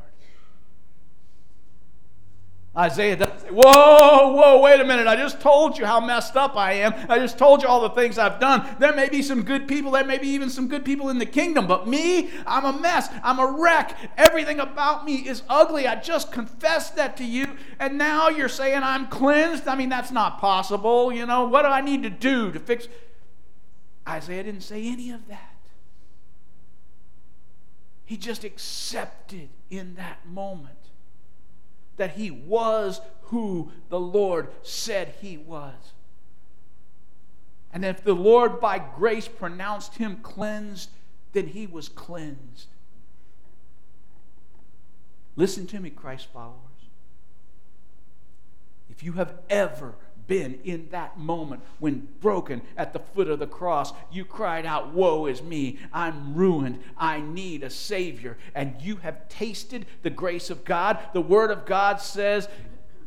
Isaiah 2.76 3.16
doesn't 3.16 3.40
say, 3.40 3.48
Whoa, 3.48 4.32
whoa, 4.32 4.60
wait 4.60 4.80
a 4.80 4.84
minute. 4.84 5.08
I 5.08 5.16
just 5.16 5.40
told 5.40 5.76
you 5.76 5.84
how 5.84 5.98
messed 5.98 6.36
up 6.36 6.54
I 6.54 6.74
am. 6.74 6.94
I 7.08 7.18
just 7.18 7.36
told 7.36 7.62
you 7.62 7.68
all 7.68 7.80
the 7.80 7.90
things 7.90 8.16
I've 8.16 8.38
done. 8.38 8.76
There 8.78 8.94
may 8.94 9.08
be 9.08 9.22
some 9.22 9.42
good 9.42 9.66
people, 9.66 9.90
there 9.90 10.04
may 10.04 10.18
be 10.18 10.28
even 10.28 10.48
some 10.50 10.68
good 10.68 10.84
people 10.84 11.08
in 11.08 11.18
the 11.18 11.26
kingdom, 11.26 11.66
but 11.66 11.88
me, 11.88 12.30
I'm 12.46 12.64
a 12.64 12.78
mess. 12.78 13.08
I'm 13.24 13.40
a 13.40 13.58
wreck. 13.58 13.96
Everything 14.16 14.60
about 14.60 15.04
me 15.04 15.16
is 15.16 15.42
ugly. 15.48 15.88
I 15.88 15.96
just 15.96 16.30
confessed 16.30 16.94
that 16.94 17.16
to 17.16 17.24
you, 17.24 17.56
and 17.80 17.98
now 17.98 18.28
you're 18.28 18.48
saying 18.48 18.82
I'm 18.84 19.08
cleansed? 19.08 19.66
I 19.66 19.74
mean, 19.74 19.88
that's 19.88 20.12
not 20.12 20.38
possible. 20.38 21.12
You 21.12 21.26
know, 21.26 21.46
what 21.46 21.62
do 21.62 21.68
I 21.68 21.80
need 21.80 22.04
to 22.04 22.10
do 22.10 22.52
to 22.52 22.60
fix 22.60 22.86
Isaiah 24.10 24.42
didn't 24.42 24.62
say 24.62 24.86
any 24.88 25.10
of 25.10 25.28
that. 25.28 25.56
He 28.04 28.16
just 28.16 28.42
accepted 28.42 29.48
in 29.70 29.94
that 29.94 30.26
moment 30.26 30.74
that 31.96 32.16
he 32.16 32.30
was 32.30 33.00
who 33.24 33.70
the 33.88 34.00
Lord 34.00 34.48
said 34.62 35.14
he 35.20 35.36
was. 35.36 35.92
And 37.72 37.84
if 37.84 38.02
the 38.02 38.14
Lord 38.14 38.60
by 38.60 38.80
grace 38.80 39.28
pronounced 39.28 39.96
him 39.98 40.16
cleansed, 40.16 40.90
then 41.32 41.46
he 41.46 41.68
was 41.68 41.88
cleansed. 41.88 42.66
Listen 45.36 45.68
to 45.68 45.78
me, 45.78 45.90
Christ 45.90 46.26
followers. 46.32 46.56
If 48.90 49.04
you 49.04 49.12
have 49.12 49.34
ever 49.48 49.94
been 50.30 50.60
in 50.62 50.88
that 50.92 51.18
moment 51.18 51.60
when 51.80 52.06
broken 52.20 52.62
at 52.76 52.92
the 52.92 53.00
foot 53.00 53.28
of 53.28 53.40
the 53.40 53.48
cross. 53.48 53.92
You 54.12 54.24
cried 54.24 54.64
out, 54.64 54.94
Woe 54.94 55.26
is 55.26 55.42
me! 55.42 55.80
I'm 55.92 56.36
ruined. 56.36 56.78
I 56.96 57.20
need 57.20 57.64
a 57.64 57.68
Savior. 57.68 58.38
And 58.54 58.80
you 58.80 58.96
have 58.98 59.28
tasted 59.28 59.86
the 60.02 60.10
grace 60.10 60.48
of 60.48 60.64
God. 60.64 61.00
The 61.14 61.20
Word 61.20 61.50
of 61.50 61.66
God 61.66 62.00
says 62.00 62.48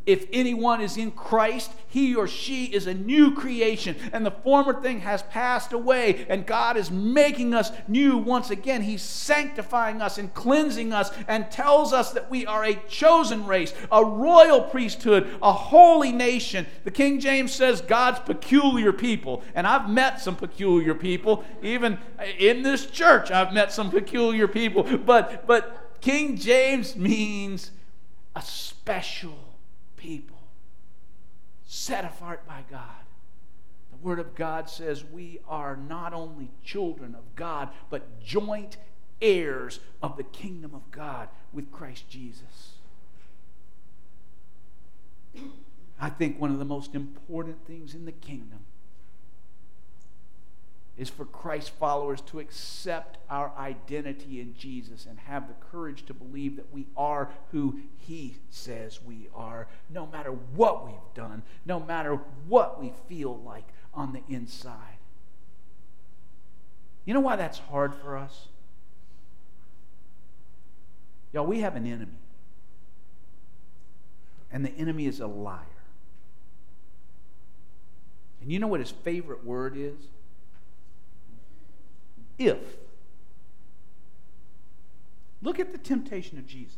if 0.06 0.28
anyone 0.34 0.82
is 0.82 0.98
in 0.98 1.12
Christ, 1.12 1.72
he 1.88 2.16
or 2.16 2.28
she 2.28 2.66
is 2.66 2.88
a 2.88 2.94
new 2.94 3.34
creation, 3.34 3.96
and 4.12 4.26
the 4.26 4.32
former 4.32 4.82
thing 4.82 5.02
has 5.02 5.24
passed 5.24 5.72
away, 5.72 6.26
and 6.28 6.46
God 6.46 6.76
is 6.76 6.92
making 6.92 7.54
us 7.54 7.72
new 7.88 8.18
once 8.18 8.50
again. 8.50 8.82
He's 8.82 9.02
sanctifying 9.02 10.02
us 10.02 10.18
and 10.18 10.34
cleansing 10.34 10.92
us, 10.92 11.12
and 11.28 11.50
tells 11.50 11.94
us 11.94 12.12
that 12.12 12.30
we 12.30 12.46
are 12.46 12.66
a 12.66 12.76
chosen 12.90 13.46
race, 13.46 13.74
a 13.92 14.04
royal 14.04 14.62
priesthood, 14.62 15.38
a 15.42 15.54
holy 15.54 16.12
nation. 16.12 16.66
The 16.84 16.92
King 16.92 17.20
James 17.20 17.54
says 17.54 17.82
God's 17.82 18.20
peculiar 18.20 18.92
people, 18.92 19.44
and 19.56 19.66
I've 19.66 19.90
met 19.90 20.20
some 20.20 20.36
peculiar 20.36 20.96
people, 20.96 21.46
even 21.62 21.98
in 22.40 22.64
this 22.64 22.88
church, 22.88 23.32
I've 23.32 23.54
met 23.54 23.72
some 23.72 23.90
peculiar 23.90 24.48
people, 24.48 24.84
but, 24.84 25.48
but 25.48 26.00
King 26.02 26.38
James 26.38 26.96
means 26.96 27.72
a 28.36 28.42
special 28.42 29.38
people 30.04 30.38
set 31.66 32.04
apart 32.04 32.46
by 32.46 32.62
God. 32.70 33.06
The 33.92 33.98
Word 34.06 34.20
of 34.20 34.36
God 34.36 34.70
says 34.70 35.06
we 35.06 35.40
are 35.48 35.78
not 35.78 36.14
only 36.14 36.52
children 36.62 37.16
of 37.16 37.36
God, 37.36 37.70
but 37.90 38.22
joint 38.22 38.76
heirs 39.22 39.80
of 40.02 40.18
the 40.18 40.24
kingdom 40.24 40.76
of 40.76 40.92
God 40.92 41.30
with 41.54 41.72
Christ 41.72 42.10
Jesus. 42.10 42.74
I 46.00 46.10
think 46.10 46.40
one 46.40 46.52
of 46.52 46.60
the 46.60 46.66
most 46.66 46.96
important 46.96 47.66
things 47.66 47.96
in 47.96 48.04
the 48.04 48.12
kingdom 48.12 48.60
is 50.98 51.10
for 51.10 51.26
Christ 51.26 51.72
followers 51.80 52.22
to 52.22 52.40
accept 52.40 53.18
our 53.30 53.52
identity 53.58 54.40
in 54.40 54.56
Jesus 54.56 55.08
and 55.08 55.18
have 55.20 55.48
the 55.48 55.56
courage 55.72 56.06
to 56.06 56.14
believe 56.14 56.56
that 56.56 56.72
we 56.72 56.86
are 56.96 57.32
who 57.52 57.80
He 57.98 58.38
says 58.50 59.00
we 59.04 59.28
are, 59.34 59.68
no 59.90 60.06
matter 60.06 60.32
what 60.32 60.86
we've 60.86 61.14
done, 61.16 61.42
no 61.66 61.80
matter 61.80 62.20
what 62.48 62.80
we 62.80 62.94
feel 63.10 63.36
like 63.38 63.68
on 63.94 64.14
the 64.14 64.22
inside. 64.34 64.98
You 67.06 67.14
know 67.14 67.20
why 67.20 67.36
that's 67.36 67.58
hard 67.60 67.94
for 67.96 68.16
us? 68.18 68.48
Y'all, 71.34 71.48
we 71.48 71.62
have 71.62 71.76
an 71.76 71.88
enemy. 71.88 72.20
And 74.52 74.64
the 74.64 74.72
enemy 74.78 75.08
is 75.08 75.20
a 75.20 75.26
liar. 75.26 75.58
And 78.40 78.52
you 78.52 78.60
know 78.60 78.68
what 78.68 78.80
his 78.80 78.92
favorite 78.92 79.44
word 79.44 79.74
is? 79.76 79.96
If. 82.38 82.60
Look 85.42 85.60
at 85.60 85.72
the 85.72 85.78
temptation 85.78 86.38
of 86.38 86.48
Jesus. 86.48 86.78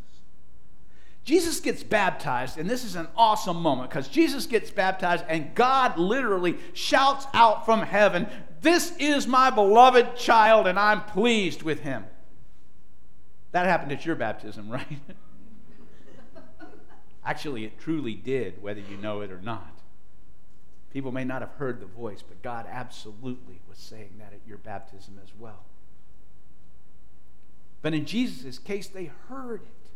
Jesus 1.24 1.60
gets 1.60 1.82
baptized, 1.84 2.60
and 2.60 2.70
this 2.70 2.84
is 2.84 2.96
an 2.96 3.08
awesome 3.18 3.58
moment 3.58 3.90
because 3.90 4.08
Jesus 4.08 4.46
gets 4.46 4.70
baptized, 4.70 5.26
and 5.28 5.56
God 5.56 5.98
literally 5.98 6.58
shouts 6.74 7.26
out 7.34 7.66
from 7.66 7.82
heaven, 7.82 8.28
This 8.62 8.96
is 8.98 9.26
my 9.26 9.50
beloved 9.50 10.16
child, 10.16 10.68
and 10.68 10.78
I'm 10.78 11.02
pleased 11.02 11.64
with 11.64 11.80
him. 11.80 12.06
That 13.54 13.66
happened 13.66 13.92
at 13.92 14.06
your 14.06 14.16
baptism, 14.16 14.70
right? 14.72 15.00
Actually, 17.24 17.66
it 17.66 17.80
truly 17.80 18.14
did, 18.14 18.62
whether 18.62 18.82
you 18.82 18.98
know 18.98 19.22
it 19.22 19.32
or 19.32 19.42
not. 19.42 19.75
People 20.96 21.12
may 21.12 21.26
not 21.26 21.42
have 21.42 21.52
heard 21.58 21.82
the 21.82 21.86
voice, 21.86 22.24
but 22.26 22.42
God 22.42 22.66
absolutely 22.72 23.60
was 23.68 23.78
saying 23.78 24.12
that 24.18 24.32
at 24.32 24.40
your 24.48 24.60
baptism 24.60 25.20
as 25.22 25.30
well. 25.38 25.66
But 27.82 27.94
in 27.94 28.06
Jesus' 28.06 28.58
case, 28.58 28.88
they 28.88 29.12
heard 29.28 29.64
it. 29.64 29.90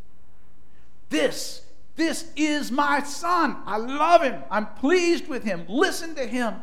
This, 1.08 1.62
this 1.96 2.30
is 2.36 2.70
my 2.70 3.02
son. 3.02 3.62
I 3.64 3.78
love 3.78 4.20
him. 4.20 4.42
I'm 4.50 4.66
pleased 4.74 5.26
with 5.26 5.42
him. 5.42 5.64
Listen 5.70 6.14
to 6.16 6.26
him. 6.26 6.56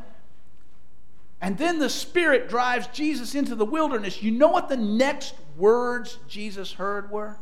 And 1.41 1.57
then 1.57 1.79
the 1.79 1.89
Spirit 1.89 2.47
drives 2.47 2.85
Jesus 2.89 3.33
into 3.33 3.55
the 3.55 3.65
wilderness. 3.65 4.21
You 4.21 4.29
know 4.29 4.49
what 4.49 4.69
the 4.69 4.77
next 4.77 5.33
words 5.57 6.19
Jesus 6.27 6.73
heard 6.73 7.09
were? 7.09 7.39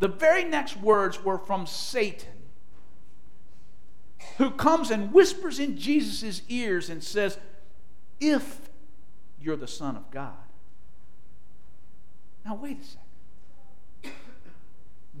The 0.00 0.08
very 0.08 0.42
next 0.42 0.76
words 0.76 1.22
were 1.22 1.38
from 1.38 1.68
Satan 1.68 2.35
who 4.38 4.50
comes 4.50 4.90
and 4.90 5.12
whispers 5.12 5.58
in 5.58 5.78
Jesus' 5.78 6.42
ears 6.48 6.90
and 6.90 7.02
says, 7.02 7.38
If 8.20 8.70
you're 9.40 9.56
the 9.56 9.68
Son 9.68 9.96
of 9.96 10.10
God. 10.10 10.34
Now, 12.44 12.54
wait 12.54 12.80
a 12.80 12.84
second. 12.84 14.16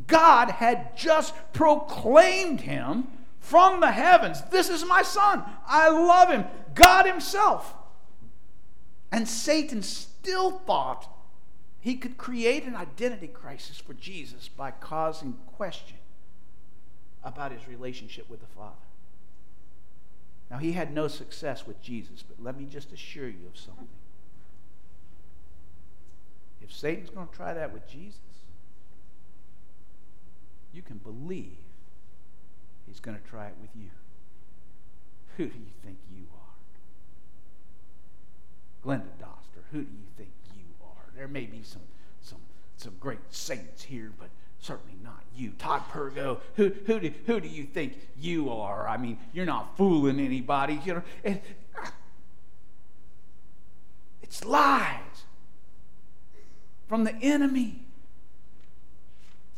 God 0.06 0.50
had 0.50 0.96
just 0.96 1.34
proclaimed 1.52 2.60
him 2.60 3.08
from 3.40 3.80
the 3.80 3.90
heavens. 3.90 4.42
This 4.50 4.68
is 4.68 4.84
my 4.84 5.02
son. 5.02 5.42
I 5.66 5.88
love 5.88 6.30
him. 6.30 6.44
God 6.74 7.06
himself. 7.06 7.74
And 9.10 9.28
Satan 9.28 9.82
still 9.82 10.50
thought 10.50 11.08
he 11.80 11.96
could 11.96 12.16
create 12.16 12.64
an 12.64 12.76
identity 12.76 13.28
crisis 13.28 13.78
for 13.78 13.94
Jesus 13.94 14.48
by 14.48 14.72
causing 14.72 15.34
question 15.46 15.95
about 17.26 17.50
his 17.50 17.66
relationship 17.66 18.30
with 18.30 18.40
the 18.40 18.46
Father. 18.46 18.76
Now, 20.48 20.58
he 20.58 20.72
had 20.72 20.94
no 20.94 21.08
success 21.08 21.66
with 21.66 21.82
Jesus, 21.82 22.22
but 22.22 22.42
let 22.42 22.56
me 22.56 22.66
just 22.66 22.92
assure 22.92 23.28
you 23.28 23.48
of 23.52 23.58
something. 23.58 23.88
If 26.62 26.72
Satan's 26.72 27.10
going 27.10 27.26
to 27.26 27.34
try 27.34 27.52
that 27.52 27.72
with 27.72 27.88
Jesus, 27.88 28.20
you 30.72 30.82
can 30.82 30.98
believe 30.98 31.56
he's 32.86 33.00
going 33.00 33.18
to 33.18 33.28
try 33.28 33.46
it 33.46 33.54
with 33.60 33.70
you. 33.74 33.90
Who 35.36 35.46
do 35.46 35.58
you 35.58 35.72
think 35.84 35.98
you 36.14 36.26
are? 36.32 36.38
Glenda 38.88 39.10
Doster, 39.20 39.64
who 39.72 39.82
do 39.82 39.92
you 39.92 40.06
think 40.16 40.30
you 40.54 40.62
are? 40.84 41.10
There 41.16 41.26
may 41.26 41.46
be 41.46 41.62
some, 41.64 41.82
some, 42.20 42.38
some 42.76 42.94
great 43.00 43.18
saints 43.30 43.82
here, 43.82 44.12
but 44.16 44.28
Certainly 44.60 44.96
not 45.02 45.22
you. 45.34 45.52
Todd 45.58 45.82
Pergo, 45.90 46.40
who, 46.54 46.72
who, 46.86 47.00
do, 47.00 47.12
who 47.26 47.40
do 47.40 47.48
you 47.48 47.64
think 47.64 47.98
you 48.18 48.50
are? 48.50 48.88
I 48.88 48.96
mean, 48.96 49.18
you're 49.32 49.46
not 49.46 49.76
fooling 49.76 50.18
anybody. 50.18 50.80
You 50.84 50.94
know, 50.94 51.02
it, 51.22 51.42
ah, 51.78 51.92
it's 54.22 54.44
lies 54.44 55.24
from 56.88 57.04
the 57.04 57.14
enemy. 57.16 57.82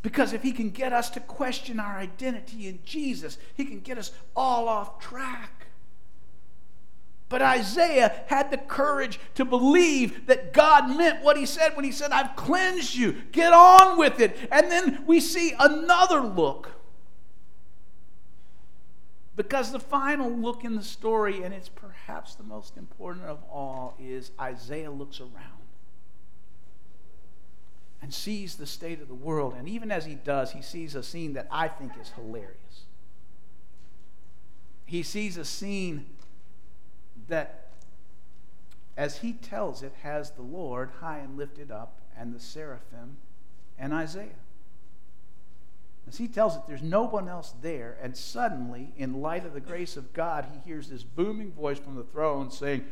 Because 0.03 0.33
if 0.33 0.43
he 0.43 0.53
can 0.53 0.71
get 0.71 0.93
us 0.93 1.11
to 1.11 1.21
question 1.21 1.81
our 1.81 1.99
identity 1.99 2.69
in 2.69 2.79
Jesus, 2.85 3.37
he 3.57 3.65
can 3.65 3.81
get 3.81 3.99
us 3.99 4.13
all 4.37 4.69
off 4.69 5.01
track. 5.01 5.58
But 7.29 7.43
Isaiah 7.43 8.25
had 8.27 8.51
the 8.51 8.57
courage 8.57 9.21
to 9.35 9.45
believe 9.45 10.27
that 10.27 10.53
God 10.55 10.97
meant 10.97 11.23
what 11.23 11.37
he 11.37 11.45
said 11.45 11.77
when 11.77 11.85
he 11.85 11.93
said, 11.93 12.11
I've 12.11 12.37
cleansed 12.37 12.95
you. 12.95 13.12
Get 13.33 13.53
on 13.53 13.99
with 13.99 14.21
it. 14.21 14.37
And 14.51 14.71
then 14.71 15.05
we 15.07 15.21
see 15.21 15.55
another 15.59 16.21
look. 16.21 16.73
Because 19.37 19.71
the 19.71 19.79
final 19.79 20.31
look 20.31 20.64
in 20.64 20.75
the 20.75 20.83
story, 20.83 21.43
and 21.45 21.55
it's 21.55 21.69
perhaps 21.69 22.35
the 22.35 22.43
most 22.43 22.77
important 22.77 23.27
of 23.27 23.38
all, 23.53 23.95
is 24.01 24.31
Isaiah 24.41 24.91
looks 24.91 25.21
around 25.21 25.59
and 28.01 28.12
sees 28.12 28.57
the 28.57 28.67
state 28.67 29.01
of 29.01 29.09
the 29.09 29.14
world. 29.14 29.55
And 29.57 29.69
even 29.69 29.91
as 29.91 30.07
he 30.07 30.14
does, 30.14 30.53
he 30.53 30.62
sees 30.62 30.95
a 30.95 31.03
scene 31.03 31.35
that 31.35 31.47
I 31.51 31.69
think 31.69 31.93
is 32.01 32.11
hilarious. 32.17 32.85
He 34.87 35.03
sees 35.03 35.37
a 35.37 35.45
scene 35.45 36.07
that, 37.29 37.69
as 38.97 39.19
he 39.19 39.33
tells 39.33 39.83
it, 39.83 39.93
has 40.03 40.33
the 40.33 40.43
Lord 40.43 40.91
high 41.01 41.19
and 41.19 41.37
lifted 41.37 41.71
up, 41.71 42.01
and 42.17 42.35
the 42.35 42.41
seraphim, 42.41 43.17
and 43.79 43.93
Isaiah. 43.93 44.29
As 46.09 46.17
he 46.17 46.27
tells 46.27 46.57
it, 46.57 46.62
there's 46.67 46.83
no 46.83 47.03
one 47.05 47.29
else 47.29 47.55
there, 47.61 47.99
and 48.03 48.17
suddenly, 48.17 48.93
in 48.97 49.21
light 49.21 49.45
of 49.45 49.53
the 49.53 49.61
grace 49.61 49.97
of 49.97 50.12
God, 50.14 50.47
he 50.53 50.69
hears 50.69 50.88
this 50.88 51.03
booming 51.05 51.53
voice 51.53 51.79
from 51.79 51.97
the 51.97 52.03
throne 52.03 52.51
saying, 52.51 52.85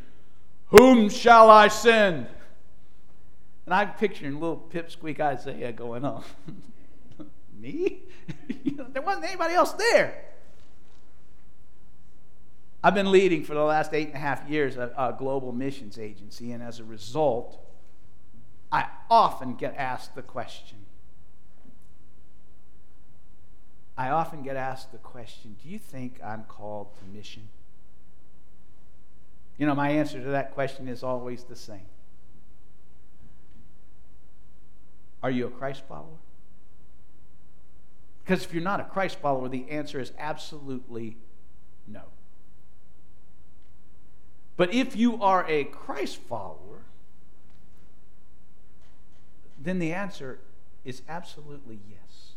Whom 0.67 1.09
shall 1.09 1.49
I 1.51 1.69
send? 1.69 2.27
And 3.65 3.75
I'm 3.75 3.93
picturing 3.95 4.35
little 4.35 4.69
pipsqueak 4.73 5.19
Isaiah 5.19 5.73
going, 5.73 6.05
Oh, 6.05 6.23
me? 7.59 8.03
there 8.93 9.03
wasn't 9.03 9.25
anybody 9.25 9.55
else 9.55 9.73
there. 9.73 10.23
I've 12.87 12.95
been 12.95 13.11
leading 13.11 13.43
for 13.43 13.55
the 13.55 13.65
last 13.65 13.93
eight 13.95 14.07
and 14.07 14.15
a 14.15 14.21
half 14.21 14.49
years 14.49 14.77
a, 14.77 14.93
a 14.97 15.13
global 15.19 15.51
missions 15.51 15.99
agency, 15.99 16.53
and 16.53 16.63
as 16.63 16.79
a 16.79 16.85
result, 16.85 17.59
I 18.71 18.87
often 19.11 19.57
get 19.57 19.75
asked 19.77 20.15
the 20.15 20.23
question 20.23 20.79
I 23.97 24.11
often 24.11 24.45
get 24.45 24.55
asked 24.55 24.93
the 24.93 24.99
question 24.99 25.57
Do 25.61 25.69
you 25.69 25.81
think 25.81 26.21
I'm 26.23 26.45
called 26.45 26.95
to 26.99 27.05
mission? 27.05 27.49
You 29.59 29.67
know, 29.67 29.75
my 29.75 29.91
answer 29.91 30.23
to 30.23 30.29
that 30.29 30.53
question 30.55 30.87
is 30.87 31.03
always 31.03 31.43
the 31.43 31.57
same. 31.57 31.89
Are 35.25 35.31
you 35.31 35.49
a 35.49 35.51
Christ 35.51 35.83
follower? 35.89 36.21
Because 38.23 38.45
if 38.45 38.55
you're 38.55 38.63
not 38.63 38.79
a 38.79 38.85
Christ 38.85 39.19
follower, 39.19 39.49
the 39.49 39.69
answer 39.71 39.99
is 39.99 40.13
absolutely 40.21 41.17
no. 41.89 42.03
But 44.57 44.73
if 44.73 44.97
you 44.97 45.23
are 45.23 45.45
a 45.49 45.65
Christ 45.65 46.17
follower, 46.17 46.83
then 49.63 49.79
the 49.79 49.93
answer 49.93 50.39
is 50.85 51.03
absolutely 51.09 51.81
yes. 51.91 52.33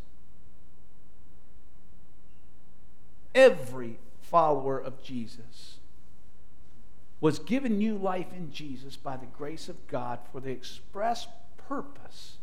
Every 3.34 3.98
follower 4.20 4.78
of 4.78 5.02
Jesus 5.02 5.76
was 7.20 7.38
given 7.38 7.78
new 7.78 7.96
life 7.96 8.32
in 8.32 8.52
Jesus 8.52 8.96
by 8.96 9.16
the 9.16 9.26
grace 9.26 9.68
of 9.68 9.86
God 9.86 10.18
for 10.32 10.40
the 10.40 10.50
express 10.50 11.26
purpose 11.68 12.36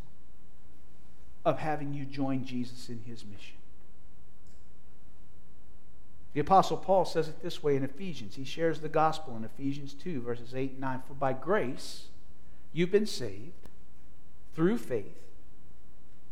of 1.43 1.59
having 1.59 1.93
you 1.93 2.05
join 2.05 2.45
Jesus 2.45 2.89
in 2.89 3.01
his 3.05 3.25
mission. 3.25 3.56
The 6.37 6.41
Apostle 6.41 6.77
Paul 6.77 7.03
says 7.03 7.27
it 7.27 7.41
this 7.41 7.63
way 7.63 7.75
in 7.75 7.83
Ephesians. 7.83 8.35
He 8.35 8.43
shares 8.43 8.79
the 8.79 8.89
gospel 8.89 9.35
in 9.35 9.43
Ephesians 9.43 9.95
2, 9.95 10.21
verses 10.21 10.53
8 10.53 10.73
and 10.73 10.79
9. 10.79 11.01
For 11.07 11.15
by 11.15 11.33
grace 11.33 12.09
you've 12.71 12.91
been 12.91 13.07
saved 13.07 13.69
through 14.53 14.77
faith. 14.77 15.17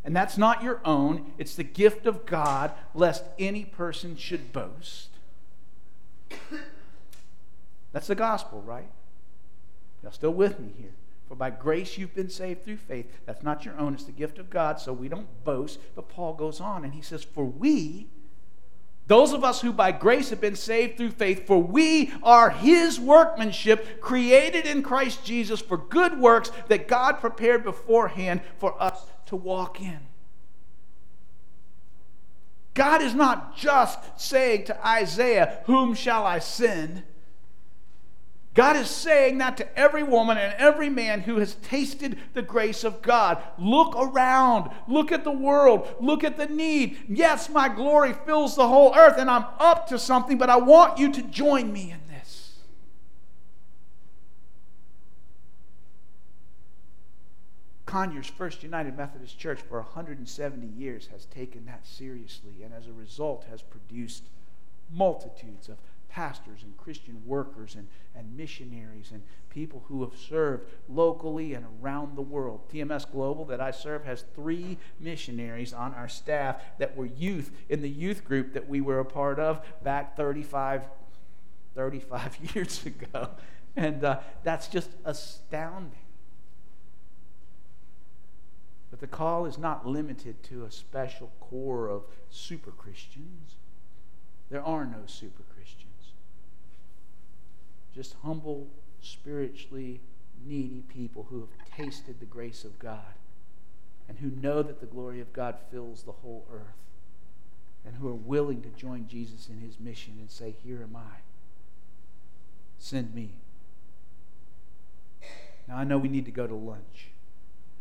And 0.04 0.14
that's 0.14 0.38
not 0.38 0.62
your 0.62 0.80
own, 0.84 1.32
it's 1.38 1.56
the 1.56 1.64
gift 1.64 2.06
of 2.06 2.24
God, 2.24 2.70
lest 2.94 3.24
any 3.36 3.64
person 3.64 4.16
should 4.16 4.52
boast. 4.52 5.08
That's 7.92 8.06
the 8.06 8.14
gospel, 8.14 8.62
right? 8.62 8.92
Y'all 10.04 10.12
still 10.12 10.34
with 10.34 10.60
me 10.60 10.68
here? 10.78 10.94
For 11.28 11.34
by 11.34 11.50
grace 11.50 11.98
you've 11.98 12.14
been 12.14 12.30
saved 12.30 12.64
through 12.64 12.76
faith. 12.76 13.10
That's 13.26 13.42
not 13.42 13.64
your 13.64 13.76
own, 13.76 13.94
it's 13.94 14.04
the 14.04 14.12
gift 14.12 14.38
of 14.38 14.50
God, 14.50 14.78
so 14.78 14.92
we 14.92 15.08
don't 15.08 15.42
boast. 15.42 15.80
But 15.96 16.08
Paul 16.08 16.34
goes 16.34 16.60
on 16.60 16.84
and 16.84 16.94
he 16.94 17.02
says, 17.02 17.24
For 17.24 17.44
we, 17.44 18.06
those 19.06 19.32
of 19.32 19.44
us 19.44 19.60
who 19.60 19.72
by 19.72 19.92
grace 19.92 20.30
have 20.30 20.40
been 20.40 20.56
saved 20.56 20.96
through 20.96 21.12
faith, 21.12 21.46
for 21.46 21.62
we 21.62 22.12
are 22.22 22.50
his 22.50 22.98
workmanship, 22.98 24.00
created 24.00 24.66
in 24.66 24.82
Christ 24.82 25.24
Jesus 25.24 25.60
for 25.60 25.76
good 25.76 26.18
works 26.18 26.50
that 26.68 26.88
God 26.88 27.20
prepared 27.20 27.62
beforehand 27.62 28.40
for 28.58 28.80
us 28.82 29.06
to 29.26 29.36
walk 29.36 29.80
in. 29.80 30.00
God 32.74 33.00
is 33.00 33.14
not 33.14 33.56
just 33.56 33.98
saying 34.20 34.64
to 34.64 34.86
Isaiah, 34.86 35.60
Whom 35.64 35.94
shall 35.94 36.26
I 36.26 36.40
send? 36.40 37.04
God 38.56 38.76
is 38.76 38.88
saying 38.88 39.36
that 39.38 39.58
to 39.58 39.78
every 39.78 40.02
woman 40.02 40.38
and 40.38 40.54
every 40.54 40.88
man 40.88 41.20
who 41.20 41.36
has 41.36 41.56
tasted 41.56 42.18
the 42.32 42.40
grace 42.40 42.84
of 42.84 43.02
God. 43.02 43.40
Look 43.58 43.94
around. 43.94 44.70
Look 44.88 45.12
at 45.12 45.24
the 45.24 45.30
world. 45.30 45.94
Look 46.00 46.24
at 46.24 46.38
the 46.38 46.46
need. 46.46 46.96
Yes, 47.06 47.50
my 47.50 47.68
glory 47.68 48.14
fills 48.14 48.56
the 48.56 48.66
whole 48.66 48.96
earth, 48.96 49.18
and 49.18 49.30
I'm 49.30 49.44
up 49.58 49.86
to 49.88 49.98
something, 49.98 50.38
but 50.38 50.48
I 50.48 50.56
want 50.56 50.98
you 50.98 51.12
to 51.12 51.22
join 51.22 51.70
me 51.70 51.90
in 51.90 52.00
this. 52.08 52.54
Conyers 57.84 58.26
First 58.26 58.62
United 58.62 58.96
Methodist 58.96 59.38
Church 59.38 59.60
for 59.60 59.82
170 59.82 60.66
years 60.66 61.08
has 61.08 61.26
taken 61.26 61.66
that 61.66 61.86
seriously, 61.86 62.62
and 62.64 62.72
as 62.72 62.86
a 62.86 62.92
result, 62.94 63.44
has 63.50 63.60
produced 63.60 64.24
multitudes 64.90 65.68
of 65.68 65.76
pastors 66.16 66.62
and 66.62 66.74
Christian 66.78 67.20
workers 67.26 67.74
and, 67.74 67.86
and 68.14 68.34
missionaries 68.34 69.10
and 69.12 69.22
people 69.50 69.84
who 69.86 70.02
have 70.02 70.18
served 70.18 70.66
locally 70.88 71.52
and 71.52 71.66
around 71.82 72.16
the 72.16 72.22
world. 72.22 72.66
TMS 72.72 73.10
Global, 73.12 73.44
that 73.44 73.60
I 73.60 73.70
serve, 73.70 74.02
has 74.06 74.24
three 74.34 74.78
missionaries 74.98 75.74
on 75.74 75.92
our 75.92 76.08
staff 76.08 76.62
that 76.78 76.96
were 76.96 77.04
youth 77.04 77.50
in 77.68 77.82
the 77.82 77.90
youth 77.90 78.24
group 78.24 78.54
that 78.54 78.66
we 78.66 78.80
were 78.80 78.98
a 78.98 79.04
part 79.04 79.38
of 79.38 79.60
back 79.84 80.16
35, 80.16 80.84
35 81.74 82.38
years 82.54 82.86
ago. 82.86 83.28
And 83.76 84.02
uh, 84.02 84.20
that's 84.42 84.68
just 84.68 84.88
astounding. 85.04 85.98
But 88.88 89.00
the 89.00 89.06
call 89.06 89.44
is 89.44 89.58
not 89.58 89.86
limited 89.86 90.42
to 90.44 90.64
a 90.64 90.70
special 90.70 91.30
core 91.40 91.90
of 91.90 92.04
super 92.30 92.70
Christians. 92.70 93.56
There 94.48 94.64
are 94.64 94.86
no 94.86 95.02
super 95.04 95.42
just 97.96 98.14
humble, 98.22 98.68
spiritually 99.00 100.00
needy 100.44 100.82
people 100.88 101.26
who 101.30 101.40
have 101.40 101.76
tasted 101.76 102.20
the 102.20 102.26
grace 102.26 102.62
of 102.62 102.78
God 102.78 103.14
and 104.06 104.18
who 104.18 104.30
know 104.30 104.62
that 104.62 104.80
the 104.80 104.86
glory 104.86 105.20
of 105.20 105.32
God 105.32 105.56
fills 105.70 106.02
the 106.02 106.12
whole 106.12 106.46
earth 106.52 106.76
and 107.86 107.96
who 107.96 108.06
are 108.06 108.14
willing 108.14 108.60
to 108.60 108.68
join 108.68 109.08
Jesus 109.08 109.48
in 109.48 109.60
his 109.60 109.80
mission 109.80 110.14
and 110.20 110.30
say, 110.30 110.54
Here 110.62 110.82
am 110.82 110.94
I. 110.94 111.20
Send 112.78 113.14
me. 113.14 113.30
Now, 115.66 115.78
I 115.78 115.84
know 115.84 115.96
we 115.96 116.08
need 116.08 116.26
to 116.26 116.30
go 116.30 116.46
to 116.46 116.54
lunch, 116.54 117.08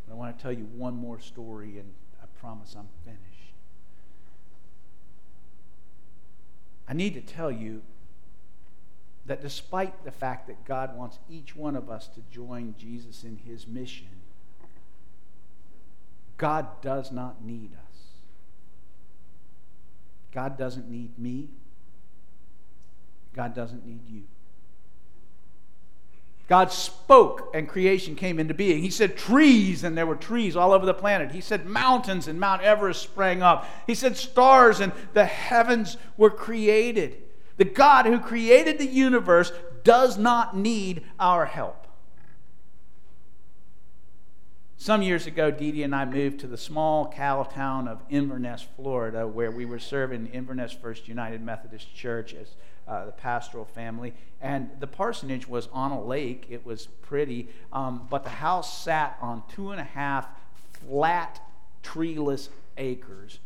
but 0.08 0.14
I 0.14 0.16
want 0.16 0.38
to 0.38 0.42
tell 0.42 0.54
you 0.54 0.64
one 0.64 0.96
more 0.96 1.20
story, 1.20 1.78
and 1.78 1.92
I 2.22 2.26
promise 2.40 2.74
I'm 2.76 2.88
finished. 3.04 3.22
I 6.88 6.94
need 6.94 7.14
to 7.16 7.22
tell 7.22 7.52
you 7.52 7.82
that 9.26 9.42
despite 9.42 10.06
the 10.06 10.12
fact 10.12 10.48
that 10.48 10.66
God 10.66 10.96
wants 10.96 11.20
each 11.30 11.56
one 11.56 11.76
of 11.76 11.90
us 11.90 12.08
to 12.10 12.22
join 12.32 12.76
Jesus 12.78 13.24
in 13.24 13.38
his 13.38 13.68
mission, 13.68 14.08
God 16.38 16.82
does 16.82 17.12
not 17.12 17.44
need 17.44 17.72
us. 17.74 17.98
God 20.32 20.58
doesn't 20.58 20.90
need 20.90 21.18
me. 21.18 21.50
God 23.34 23.56
doesn't 23.56 23.86
need 23.86 24.08
you. 24.08 24.24
God 26.48 26.72
spoke 26.72 27.50
and 27.56 27.68
creation 27.68 28.16
came 28.16 28.40
into 28.40 28.54
being. 28.54 28.84
He 28.84 28.92
said 28.92 29.18
trees, 29.18 29.84
and 29.84 29.98
there 29.98 30.06
were 30.06 30.16
trees 30.16 30.56
all 30.56 30.74
over 30.74 30.86
the 30.86 30.94
planet. 30.94 31.32
He 31.32 31.42
said 31.42 31.66
mountains, 31.66 32.28
and 32.28 32.40
Mount 32.40 32.62
Everest 32.62 33.02
sprang 33.02 33.42
up. 33.42 33.68
He 33.88 33.96
said 33.96 34.16
stars, 34.16 34.80
and 34.80 34.92
the 35.14 35.26
heavens 35.26 35.98
were 36.18 36.30
created. 36.30 37.18
The 37.58 37.66
God 37.66 38.06
who 38.06 38.20
created 38.20 38.78
the 38.78 38.88
universe 38.88 39.52
does 39.84 40.18
not 40.18 40.58
need 40.58 41.04
our 41.20 41.46
help. 41.46 41.86
Some 44.78 45.02
years 45.02 45.26
ago, 45.26 45.50
Dee 45.50 45.72
Dee 45.72 45.84
and 45.84 45.96
I 45.96 46.06
moved 46.06 46.42
to 46.42 46.48
the 46.48 46.58
small 46.58 47.12
cow 47.12 47.44
town 47.44 47.88
of 47.88 48.04
Inverness, 48.10 48.68
Florida, 48.76 49.26
where 49.26 49.50
we 49.50 49.66
were 49.66 49.80
serving 49.80 50.28
Inverness 50.28 50.74
First 50.74 51.08
United 51.08 51.42
Methodist 51.42 51.96
Church 51.96 52.34
as 52.34 52.50
uh, 52.88 53.06
the 53.06 53.12
pastoral 53.12 53.66
family. 53.66 54.14
And 54.42 54.70
the 54.80 54.86
parsonage 54.86 55.48
was 55.48 55.70
on 55.72 55.92
a 55.92 56.00
lake. 56.00 56.46
It 56.50 56.66
was 56.66 56.88
pretty, 57.02 57.50
um, 57.74 58.06
but 58.12 58.24
the 58.24 58.30
house 58.30 58.84
sat 58.84 59.18
on 59.22 59.44
two 59.50 59.72
and 59.72 59.80
a 59.80 59.86
half 59.86 60.28
flat, 60.88 61.42
treeless 61.82 62.50
acres. 62.78 63.40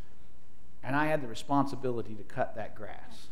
And 0.84 0.96
I 0.96 1.06
had 1.06 1.22
the 1.22 1.28
responsibility 1.28 2.16
to 2.16 2.24
cut 2.24 2.56
that 2.56 2.76
grass. 2.76 3.28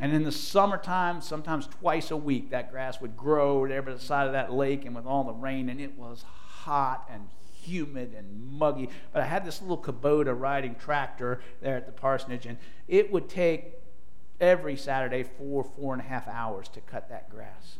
And 0.00 0.14
in 0.14 0.24
the 0.24 0.32
summertime, 0.32 1.20
sometimes 1.20 1.66
twice 1.66 2.10
a 2.10 2.16
week, 2.16 2.50
that 2.50 2.72
grass 2.72 3.00
would 3.02 3.16
grow 3.16 3.66
by 3.68 3.92
the 3.92 4.00
side 4.00 4.26
of 4.26 4.32
that 4.32 4.52
lake 4.52 4.86
and 4.86 4.94
with 4.94 5.04
all 5.04 5.24
the 5.24 5.32
rain, 5.32 5.68
and 5.68 5.78
it 5.78 5.98
was 5.98 6.24
hot 6.62 7.06
and 7.12 7.28
humid 7.62 8.14
and 8.16 8.50
muggy. 8.58 8.88
But 9.12 9.22
I 9.22 9.26
had 9.26 9.44
this 9.44 9.60
little 9.60 9.76
Kubota 9.76 10.38
riding 10.38 10.74
tractor 10.74 11.42
there 11.60 11.76
at 11.76 11.84
the 11.84 11.92
parsonage, 11.92 12.46
and 12.46 12.56
it 12.88 13.12
would 13.12 13.28
take 13.28 13.74
every 14.40 14.74
Saturday 14.74 15.22
four, 15.22 15.64
four 15.64 15.92
and 15.92 16.00
a 16.02 16.06
half 16.06 16.26
hours 16.26 16.68
to 16.68 16.80
cut 16.80 17.10
that 17.10 17.28
grass. 17.28 17.76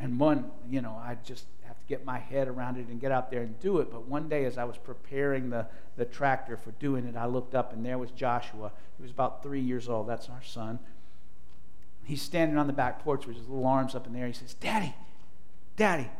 And 0.00 0.18
one, 0.18 0.50
you 0.70 0.80
know, 0.80 1.00
I 1.02 1.18
just 1.22 1.44
have 1.64 1.78
to 1.78 1.84
get 1.86 2.04
my 2.04 2.18
head 2.18 2.48
around 2.48 2.78
it 2.78 2.88
and 2.88 3.00
get 3.00 3.12
out 3.12 3.30
there 3.30 3.42
and 3.42 3.58
do 3.60 3.78
it. 3.78 3.90
But 3.90 4.08
one 4.08 4.28
day, 4.28 4.44
as 4.44 4.58
I 4.58 4.64
was 4.64 4.76
preparing 4.78 5.50
the, 5.50 5.66
the 5.96 6.04
tractor 6.04 6.56
for 6.56 6.72
doing 6.72 7.06
it, 7.06 7.16
I 7.16 7.26
looked 7.26 7.54
up 7.54 7.72
and 7.72 7.84
there 7.84 7.98
was 7.98 8.10
Joshua. 8.10 8.72
He 8.96 9.02
was 9.02 9.10
about 9.10 9.42
three 9.42 9.60
years 9.60 9.88
old. 9.88 10.08
That's 10.08 10.28
our 10.28 10.42
son. 10.42 10.78
He's 12.04 12.22
standing 12.22 12.58
on 12.58 12.66
the 12.66 12.72
back 12.72 13.02
porch 13.02 13.26
with 13.26 13.36
his 13.36 13.48
little 13.48 13.66
arms 13.66 13.94
up 13.94 14.06
in 14.06 14.12
the 14.12 14.18
air. 14.18 14.26
He 14.26 14.32
says, 14.32 14.54
Daddy, 14.54 14.94
Daddy, 15.76 16.10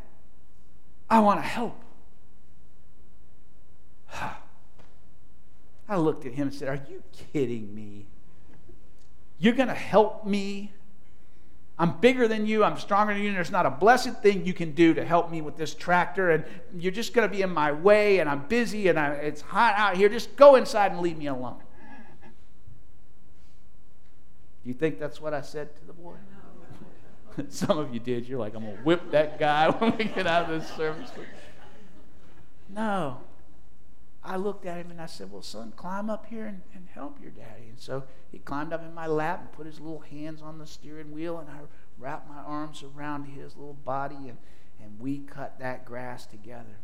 I 1.11 1.21
want 1.21 1.41
to 1.41 1.47
help. 1.47 1.81
I 5.89 5.97
looked 5.97 6.25
at 6.27 6.33
him 6.33 6.49
and 6.49 6.57
said, 6.57 6.69
Are 6.69 6.81
you 6.89 7.03
kidding 7.33 7.75
me? 7.75 8.07
You're 9.39 9.55
going 9.55 9.69
to 9.69 9.75
help 9.75 10.27
me? 10.27 10.73
I'm 11.79 11.99
bigger 11.99 12.29
than 12.29 12.47
you. 12.47 12.63
I'm 12.63 12.79
stronger 12.79 13.13
than 13.13 13.23
you. 13.23 13.29
And 13.29 13.37
there's 13.37 13.51
not 13.51 13.67
a 13.67 13.71
blessed 13.71 14.23
thing 14.23 14.47
you 14.47 14.55
can 14.55 14.73
do 14.73 14.95
to 14.95 15.05
help 15.05 15.31
me 15.31 15.43
with 15.43 15.57
this 15.57 15.75
tractor. 15.75 16.31
And 16.31 16.45
you're 16.77 16.93
just 16.93 17.13
going 17.13 17.29
to 17.29 17.35
be 17.35 17.43
in 17.43 17.51
my 17.51 17.73
way. 17.73 18.21
And 18.21 18.31
I'm 18.31 18.47
busy. 18.47 18.89
And 18.89 18.99
I, 18.99 19.11
it's 19.15 19.41
hot 19.41 19.75
out 19.77 19.97
here. 19.97 20.09
Just 20.09 20.37
go 20.37 20.55
inside 20.55 20.93
and 20.93 21.01
leave 21.01 21.19
me 21.19 21.27
alone. 21.27 21.57
Do 24.65 24.71
you 24.71 24.75
think 24.75 24.99
that's 24.99 25.21
what 25.21 25.35
I 25.35 25.43
said 25.43 25.77
to 25.77 25.85
the 25.85 25.93
boy? 25.93 26.15
Some 27.51 27.79
of 27.79 27.93
you 27.93 28.01
did. 28.01 28.27
You're 28.27 28.39
like, 28.39 28.55
I'm 28.55 28.63
going 28.63 28.77
to 28.77 28.83
whip 28.83 29.11
that 29.11 29.39
guy 29.39 29.69
when 29.79 29.97
we 29.99 30.05
get 30.05 30.27
out 30.27 30.51
of 30.51 30.61
this 30.61 30.71
service. 30.71 31.11
No. 32.71 33.21
I 34.25 34.37
looked 34.37 34.65
at 34.65 34.79
him 34.79 34.91
and 34.91 35.03
I 35.03 35.07
said, 35.07 35.31
Well, 35.31 35.43
son, 35.43 35.75
climb 35.77 36.09
up 36.09 36.27
here 36.27 36.47
and, 36.47 36.63
and 36.75 36.89
help 36.95 37.21
your 37.21 37.31
daddy. 37.31 37.69
And 37.69 37.79
so 37.79 38.05
he 38.33 38.39
climbed 38.39 38.73
up 38.73 38.83
in 38.83 38.95
my 38.95 39.07
lap 39.07 39.41
and 39.41 39.53
put 39.53 39.67
his 39.67 39.81
little 39.81 40.01
hands 40.01 40.41
on 40.41 40.59
the 40.59 40.67
steering 40.67 41.13
wheel, 41.13 41.39
and 41.39 41.51
I 41.51 41.59
wrapped 41.99 42.29
my 42.29 42.41
arms 42.41 42.83
around 42.83 43.25
his 43.27 43.55
little 43.55 43.77
body, 43.85 44.17
and, 44.17 44.39
and 44.83 44.99
we 44.99 45.19
cut 45.19 45.59
that 45.59 45.85
grass 45.85 46.25
together. 46.25 46.79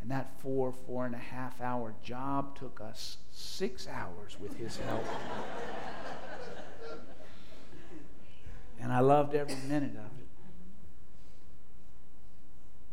And 0.00 0.10
that 0.12 0.38
four, 0.38 0.72
four 0.86 1.06
and 1.06 1.14
a 1.14 1.18
half 1.18 1.60
hour 1.60 1.94
job 2.04 2.56
took 2.56 2.80
us 2.80 3.16
six 3.32 3.88
hours 3.88 4.36
with 4.40 4.56
his 4.56 4.76
help. 4.76 5.04
and 8.80 8.92
I 8.92 9.00
loved 9.00 9.34
every 9.34 9.56
minute 9.68 9.92
of 9.92 10.18
it. 10.18 10.28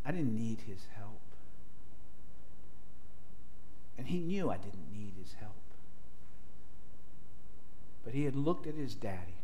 I 0.06 0.12
didn't 0.12 0.36
need 0.36 0.60
his 0.68 0.88
help. 0.98 1.22
And 3.98 4.08
he 4.08 4.20
knew 4.20 4.50
I 4.50 4.58
didn't 4.58 4.92
need 4.92 5.14
his 5.22 5.34
help. 5.40 5.54
But 8.04 8.14
he 8.14 8.26
had 8.26 8.36
looked 8.36 8.66
at 8.66 8.74
his 8.74 8.96
daddy 8.96 9.42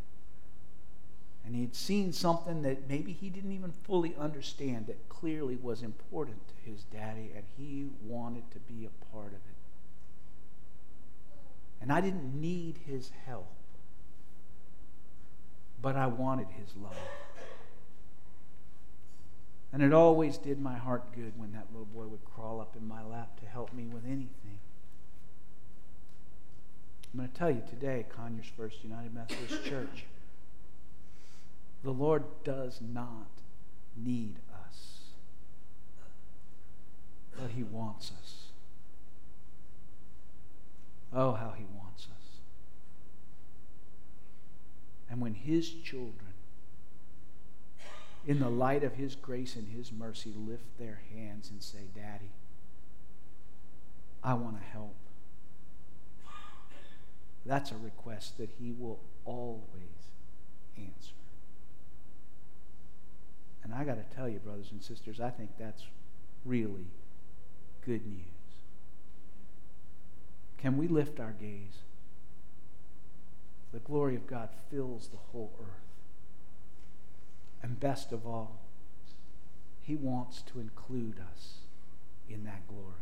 and 1.47 1.55
he 1.55 1.61
had 1.61 1.75
seen 1.75 2.11
something 2.11 2.61
that 2.63 2.89
maybe 2.89 3.13
he 3.13 3.29
didn't 3.29 3.53
even 3.53 3.71
fully 3.71 4.13
understand 4.19 4.85
that 4.87 5.07
clearly 5.07 5.55
was 5.55 5.81
important 5.81 6.41
to 6.49 6.69
his 6.69 6.83
daddy, 6.83 7.31
and 7.33 7.45
he 7.57 7.87
wanted 8.03 8.51
to 8.51 8.59
be 8.59 8.85
a 8.85 8.89
part 9.13 9.27
of 9.27 9.35
it. 9.35 9.55
And 11.79 11.89
I 11.89 12.01
didn't 12.01 12.39
need 12.41 12.79
his 12.85 13.11
help, 13.25 13.47
but 15.81 15.95
I 15.95 16.07
wanted 16.07 16.47
his 16.57 16.75
love. 16.75 16.95
And 19.73 19.83
it 19.83 19.93
always 19.93 20.37
did 20.37 20.59
my 20.59 20.77
heart 20.77 21.13
good 21.13 21.33
when 21.37 21.51
that 21.53 21.67
little 21.71 21.85
boy 21.85 22.07
would 22.07 22.23
crawl 22.25 22.61
up 22.61 22.75
in 22.75 22.87
my 22.87 23.03
lap 23.03 23.39
to 23.41 23.45
help 23.45 23.73
me 23.73 23.85
with 23.85 24.05
anything. 24.05 24.59
I'm 27.13 27.19
going 27.19 27.29
to 27.31 27.37
tell 27.37 27.51
you 27.51 27.63
today, 27.69 28.05
Conyers 28.15 28.45
First 28.55 28.83
United 28.83 29.13
Methodist 29.13 29.65
Church, 29.65 30.05
the 31.83 31.91
Lord 31.91 32.23
does 32.43 32.79
not 32.81 33.27
need 33.95 34.35
us, 34.65 34.99
but 37.39 37.51
He 37.51 37.63
wants 37.63 38.11
us. 38.21 38.35
Oh, 41.13 41.33
how 41.33 41.53
He 41.57 41.65
wants 41.75 42.07
us. 42.11 42.16
And 45.09 45.21
when 45.21 45.33
His 45.33 45.69
children 45.69 46.33
in 48.25 48.39
the 48.39 48.49
light 48.49 48.83
of 48.83 48.95
His 48.95 49.15
grace 49.15 49.55
and 49.55 49.69
His 49.69 49.91
mercy, 49.91 50.33
lift 50.35 50.77
their 50.77 51.01
hands 51.13 51.49
and 51.49 51.63
say, 51.63 51.85
Daddy, 51.95 52.31
I 54.23 54.33
want 54.33 54.59
to 54.59 54.63
help. 54.63 54.95
That's 57.45 57.71
a 57.71 57.77
request 57.77 58.37
that 58.37 58.49
He 58.59 58.73
will 58.77 58.99
always 59.23 59.61
answer. 60.77 61.13
And 63.63 63.73
I 63.73 63.85
got 63.85 63.95
to 63.95 64.15
tell 64.15 64.27
you, 64.27 64.39
brothers 64.39 64.71
and 64.71 64.83
sisters, 64.83 65.19
I 65.19 65.29
think 65.29 65.51
that's 65.57 65.83
really 66.45 66.87
good 67.85 68.05
news. 68.05 68.23
Can 70.57 70.77
we 70.77 70.87
lift 70.87 71.19
our 71.19 71.33
gaze? 71.39 71.79
The 73.73 73.79
glory 73.79 74.15
of 74.15 74.27
God 74.27 74.49
fills 74.71 75.07
the 75.07 75.17
whole 75.31 75.51
earth. 75.59 75.67
And 77.61 77.79
best 77.79 78.11
of 78.11 78.25
all, 78.25 78.59
He 79.81 79.95
wants 79.95 80.41
to 80.53 80.59
include 80.59 81.15
us 81.33 81.57
in 82.29 82.43
that 82.45 82.67
glory. 82.67 82.93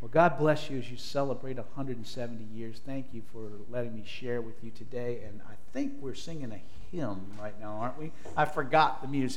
Well, 0.00 0.08
God 0.08 0.38
bless 0.38 0.70
you 0.70 0.78
as 0.78 0.90
you 0.90 0.96
celebrate 0.96 1.56
170 1.56 2.44
years. 2.56 2.80
Thank 2.86 3.06
you 3.12 3.22
for 3.32 3.50
letting 3.68 3.94
me 3.96 4.04
share 4.06 4.40
with 4.40 4.62
you 4.62 4.70
today. 4.70 5.22
And 5.26 5.40
I 5.48 5.54
think 5.72 5.94
we're 6.00 6.14
singing 6.14 6.52
a 6.52 6.60
hymn 6.96 7.26
right 7.40 7.58
now, 7.60 7.78
aren't 7.80 7.98
we? 7.98 8.12
I 8.36 8.44
forgot 8.44 9.02
the 9.02 9.08
music. 9.08 9.36